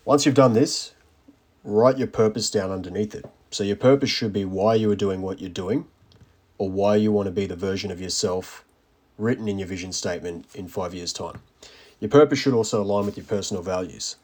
Once 0.04 0.26
you've 0.26 0.34
done 0.34 0.54
this, 0.54 0.94
write 1.64 2.00
your 2.00 2.08
purpose 2.08 2.50
down 2.50 2.72
underneath 2.72 3.14
it. 3.14 3.26
So 3.52 3.64
your 3.64 3.76
purpose 3.76 4.10
should 4.10 4.34
be 4.34 4.46
why 4.46 4.76
you 4.76 4.90
are 4.90 4.96
doing 4.96 5.22
what 5.22 5.40
you're 5.40 5.50
doing 5.50 5.86
or 6.58 6.72
why 6.72 6.96
you 6.96 7.12
want 7.12 7.28
to 7.28 7.32
be 7.32 7.46
the 7.46 7.56
version 7.56 7.92
of 7.92 8.02
yourself 8.02 8.64
written 9.20 9.48
in 9.48 9.60
your 9.60 9.68
vision 9.68 9.92
statement 9.92 10.48
in 10.56 10.68
five 10.68 10.96
years' 10.96 11.14
time. 11.14 11.42
Your 12.00 12.10
purpose 12.10 12.40
should 12.40 12.56
also 12.56 12.82
align 12.82 13.06
with 13.06 13.16
your 13.16 13.28
personal 13.28 13.62
values. 13.62 14.16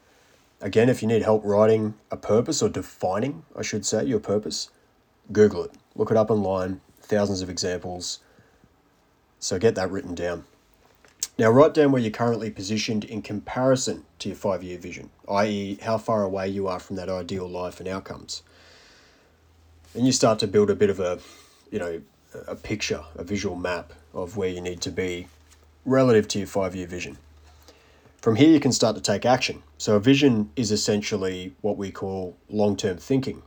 Again, 0.60 0.88
if 0.88 1.00
you 1.00 1.06
need 1.06 1.22
help 1.22 1.44
writing 1.44 1.94
a 2.10 2.16
purpose 2.16 2.60
or 2.60 2.68
defining, 2.68 3.44
I 3.54 3.62
should 3.62 3.86
say, 3.86 4.04
your 4.04 4.18
purpose, 4.18 4.70
Google 5.30 5.62
it. 5.62 5.72
Look 5.94 6.10
it 6.10 6.16
up 6.16 6.32
online, 6.32 6.80
thousands 7.00 7.40
of 7.40 7.48
examples. 7.48 8.18
So 9.40 9.58
get 9.58 9.74
that 9.76 9.90
written 9.90 10.14
down. 10.14 10.44
Now, 11.38 11.50
write 11.50 11.72
down 11.72 11.92
where 11.92 12.02
you're 12.02 12.10
currently 12.10 12.50
positioned 12.50 13.04
in 13.04 13.22
comparison 13.22 14.04
to 14.18 14.28
your 14.28 14.36
five 14.36 14.64
year 14.64 14.76
vision, 14.76 15.10
i.e., 15.28 15.78
how 15.82 15.96
far 15.96 16.24
away 16.24 16.48
you 16.48 16.66
are 16.66 16.80
from 16.80 16.96
that 16.96 17.08
ideal 17.08 17.48
life 17.48 17.78
and 17.78 17.88
outcomes. 17.88 18.42
And 19.94 20.04
you 20.04 20.10
start 20.10 20.40
to 20.40 20.48
build 20.48 20.68
a 20.68 20.74
bit 20.74 20.90
of 20.90 20.98
a, 20.98 21.20
you 21.70 21.78
know, 21.78 22.00
a 22.48 22.56
picture, 22.56 23.04
a 23.14 23.22
visual 23.22 23.54
map 23.54 23.92
of 24.12 24.36
where 24.36 24.48
you 24.48 24.60
need 24.60 24.80
to 24.82 24.90
be 24.90 25.28
relative 25.84 26.26
to 26.28 26.38
your 26.38 26.48
five 26.48 26.74
year 26.74 26.88
vision. 26.88 27.18
From 28.20 28.34
here, 28.34 28.50
you 28.50 28.58
can 28.58 28.72
start 28.72 28.96
to 28.96 29.02
take 29.02 29.24
action. 29.24 29.62
So, 29.78 29.94
a 29.94 30.00
vision 30.00 30.50
is 30.56 30.72
essentially 30.72 31.54
what 31.60 31.76
we 31.76 31.92
call 31.92 32.36
long 32.50 32.76
term 32.76 32.96
thinking. 32.96 33.42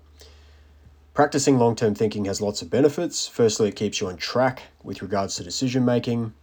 Practicing 1.14 1.60
long 1.60 1.76
term 1.76 1.94
thinking 1.94 2.24
has 2.26 2.40
lots 2.40 2.62
of 2.62 2.70
benefits. 2.70 3.28
Firstly, 3.28 3.68
it 3.68 3.76
keeps 3.76 4.00
you 4.00 4.08
on 4.08 4.16
track 4.16 4.64
with 4.82 5.02
regards 5.02 5.36
to 5.36 5.44
decision 5.44 5.84
making, 5.84 6.34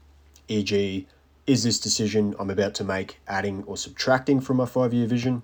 e.g., 0.47 1.07
is 1.47 1.63
this 1.63 1.81
decision 1.81 2.37
I'm 2.39 2.51
about 2.51 2.75
to 2.75 2.85
make 2.85 3.19
adding 3.27 3.65
or 3.67 3.79
subtracting 3.79 4.43
from 4.43 4.59
my 4.59 4.67
five 4.67 4.93
year 4.93 5.07
vision? 5.07 5.41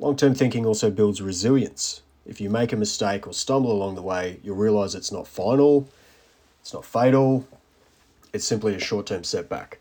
Long 0.00 0.16
term 0.16 0.34
thinking 0.34 0.66
also 0.66 0.90
builds 0.90 1.22
resilience. 1.22 2.02
If 2.26 2.40
you 2.40 2.50
make 2.50 2.72
a 2.72 2.76
mistake 2.76 3.28
or 3.28 3.32
stumble 3.32 3.70
along 3.70 3.94
the 3.94 4.02
way, 4.02 4.40
you'll 4.42 4.56
realize 4.56 4.96
it's 4.96 5.12
not 5.12 5.28
final, 5.28 5.88
it's 6.60 6.74
not 6.74 6.84
fatal, 6.84 7.46
it's 8.32 8.44
simply 8.44 8.74
a 8.74 8.80
short 8.80 9.06
term 9.06 9.22
setback. 9.22 9.78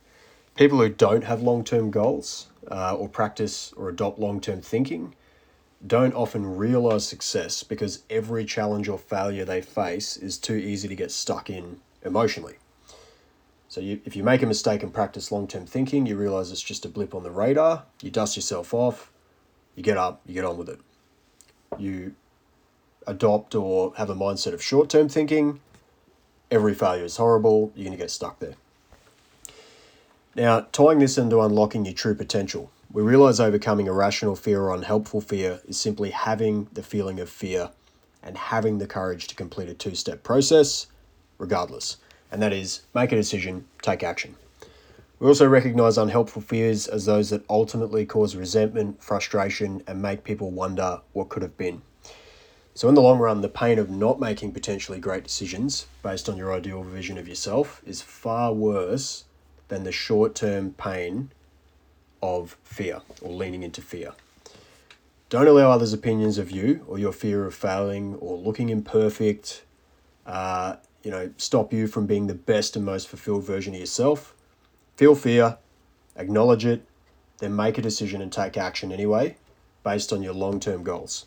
People 0.55 0.77
who 0.77 0.89
don't 0.89 1.23
have 1.23 1.41
long 1.41 1.63
term 1.63 1.89
goals 1.89 2.45
uh, 2.69 2.93
or 2.95 3.09
practice 3.09 3.73
or 3.75 3.89
adopt 3.89 4.19
long 4.19 4.39
term 4.39 4.61
thinking 4.61 5.15
don't 5.85 6.13
often 6.13 6.57
realize 6.57 7.07
success 7.07 7.63
because 7.63 8.03
every 8.09 8.45
challenge 8.45 8.87
or 8.87 8.97
failure 8.97 9.45
they 9.45 9.61
face 9.61 10.15
is 10.17 10.37
too 10.37 10.55
easy 10.55 10.87
to 10.87 10.95
get 10.95 11.11
stuck 11.11 11.49
in 11.49 11.79
emotionally. 12.03 12.55
So 13.67 13.79
you, 13.79 14.01
if 14.05 14.15
you 14.15 14.23
make 14.23 14.41
a 14.41 14.45
mistake 14.45 14.83
and 14.83 14.93
practice 14.93 15.31
long-term 15.31 15.65
thinking, 15.65 16.05
you 16.05 16.17
realize 16.17 16.51
it's 16.51 16.61
just 16.61 16.85
a 16.85 16.89
blip 16.89 17.15
on 17.15 17.23
the 17.23 17.31
radar. 17.31 17.83
You 18.01 18.11
dust 18.11 18.35
yourself 18.35 18.73
off, 18.73 19.11
you 19.75 19.81
get 19.81 19.97
up, 19.97 20.21
you 20.25 20.33
get 20.33 20.43
on 20.43 20.57
with 20.57 20.69
it. 20.69 20.79
You 21.77 22.15
adopt 23.07 23.55
or 23.55 23.93
have 23.95 24.09
a 24.09 24.15
mindset 24.15 24.53
of 24.53 24.61
short-term 24.61 25.09
thinking. 25.09 25.61
Every 26.51 26.73
failure 26.73 27.05
is 27.05 27.17
horrible. 27.17 27.71
You're 27.75 27.85
going 27.85 27.97
to 27.97 28.03
get 28.03 28.11
stuck 28.11 28.39
there. 28.39 28.55
Now, 30.35 30.67
tying 30.71 30.99
this 30.99 31.17
into 31.17 31.39
unlocking 31.41 31.85
your 31.85 31.93
true 31.93 32.13
potential, 32.13 32.71
we 32.93 33.01
realize 33.01 33.39
overcoming 33.39 33.87
irrational 33.87 34.35
fear 34.35 34.61
or 34.61 34.75
unhelpful 34.75 35.21
fear 35.21 35.61
is 35.65 35.77
simply 35.77 36.11
having 36.11 36.67
the 36.73 36.83
feeling 36.83 37.19
of 37.19 37.29
fear 37.29 37.69
and 38.21 38.37
having 38.37 38.77
the 38.77 38.87
courage 38.87 39.27
to 39.27 39.35
complete 39.35 39.69
a 39.69 39.73
two 39.73 39.95
step 39.95 40.23
process, 40.23 40.87
regardless 41.37 41.97
and 42.31 42.41
that 42.41 42.53
is 42.53 42.81
make 42.95 43.11
a 43.11 43.15
decision, 43.15 43.67
take 43.81 44.03
action. 44.03 44.35
We 45.19 45.27
also 45.27 45.47
recognize 45.47 45.97
unhelpful 45.97 46.41
fears 46.41 46.87
as 46.87 47.05
those 47.05 47.29
that 47.29 47.43
ultimately 47.49 48.05
cause 48.05 48.35
resentment, 48.35 49.03
frustration, 49.03 49.83
and 49.85 50.01
make 50.01 50.23
people 50.23 50.49
wonder 50.49 51.01
what 51.13 51.29
could 51.29 51.43
have 51.43 51.57
been. 51.57 51.83
So, 52.73 52.87
in 52.89 52.95
the 52.95 53.01
long 53.01 53.19
run, 53.19 53.41
the 53.41 53.49
pain 53.49 53.77
of 53.77 53.89
not 53.89 54.19
making 54.19 54.53
potentially 54.53 54.97
great 54.97 55.23
decisions 55.23 55.85
based 56.01 56.29
on 56.29 56.37
your 56.37 56.53
ideal 56.53 56.81
vision 56.83 57.17
of 57.17 57.27
yourself 57.27 57.81
is 57.85 58.01
far 58.01 58.53
worse 58.53 59.25
than 59.67 59.83
the 59.83 59.91
short 59.91 60.33
term 60.33 60.73
pain 60.73 61.31
of 62.21 62.57
fear 62.63 63.01
or 63.21 63.31
leaning 63.31 63.63
into 63.63 63.81
fear. 63.81 64.13
Don't 65.29 65.47
allow 65.47 65.71
others' 65.71 65.93
opinions 65.93 66.37
of 66.37 66.51
you 66.51 66.83
or 66.87 66.99
your 66.99 67.13
fear 67.13 67.45
of 67.45 67.55
failing 67.55 68.15
or 68.15 68.37
looking 68.37 68.69
imperfect 68.69 69.63
uh, 70.25 70.75
you 71.03 71.11
know, 71.11 71.31
stop 71.37 71.73
you 71.73 71.87
from 71.87 72.05
being 72.05 72.27
the 72.27 72.33
best 72.33 72.75
and 72.75 72.85
most 72.85 73.07
fulfilled 73.07 73.43
version 73.43 73.73
of 73.73 73.79
yourself. 73.79 74.35
Feel 74.95 75.15
fear, 75.15 75.57
acknowledge 76.15 76.65
it, 76.65 76.85
then 77.39 77.55
make 77.55 77.77
a 77.77 77.81
decision 77.81 78.21
and 78.21 78.31
take 78.31 78.57
action 78.57 78.91
anyway, 78.91 79.35
based 79.83 80.13
on 80.13 80.21
your 80.21 80.33
long 80.33 80.59
term 80.59 80.83
goals. 80.83 81.25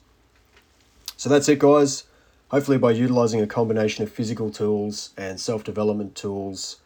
So 1.16 1.28
that's 1.28 1.48
it, 1.48 1.58
guys. 1.58 2.04
Hopefully, 2.48 2.78
by 2.78 2.92
utilizing 2.92 3.40
a 3.40 3.46
combination 3.46 4.04
of 4.04 4.12
physical 4.12 4.50
tools 4.50 5.10
and 5.16 5.40
self 5.40 5.64
development 5.64 6.14
tools, 6.14 6.76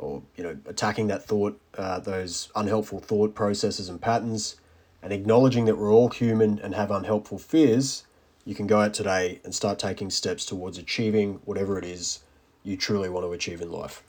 or 0.00 0.22
you 0.36 0.42
know, 0.42 0.56
attacking 0.66 1.06
that 1.08 1.24
thought, 1.24 1.60
uh, 1.76 2.00
those 2.00 2.50
unhelpful 2.56 3.00
thought 3.00 3.34
processes 3.34 3.88
and 3.88 4.00
patterns, 4.00 4.56
and 5.02 5.12
acknowledging 5.12 5.64
that 5.66 5.76
we're 5.76 5.92
all 5.92 6.08
human 6.08 6.58
and 6.58 6.74
have 6.74 6.90
unhelpful 6.90 7.38
fears, 7.38 8.04
you 8.44 8.54
can 8.54 8.66
go 8.66 8.80
out 8.80 8.94
today 8.94 9.40
and 9.44 9.54
start 9.54 9.78
taking 9.78 10.10
steps 10.10 10.44
towards 10.44 10.78
achieving 10.78 11.40
whatever 11.44 11.78
it 11.78 11.84
is 11.84 12.20
you 12.64 12.76
truly 12.76 13.08
want 13.08 13.24
to 13.24 13.32
achieve 13.32 13.60
in 13.60 13.70
life. 13.70 14.02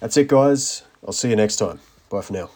That's 0.00 0.16
it, 0.16 0.28
guys. 0.28 0.82
I'll 1.06 1.12
see 1.12 1.30
you 1.30 1.36
next 1.36 1.56
time. 1.56 1.80
Bye 2.10 2.20
for 2.20 2.32
now. 2.32 2.50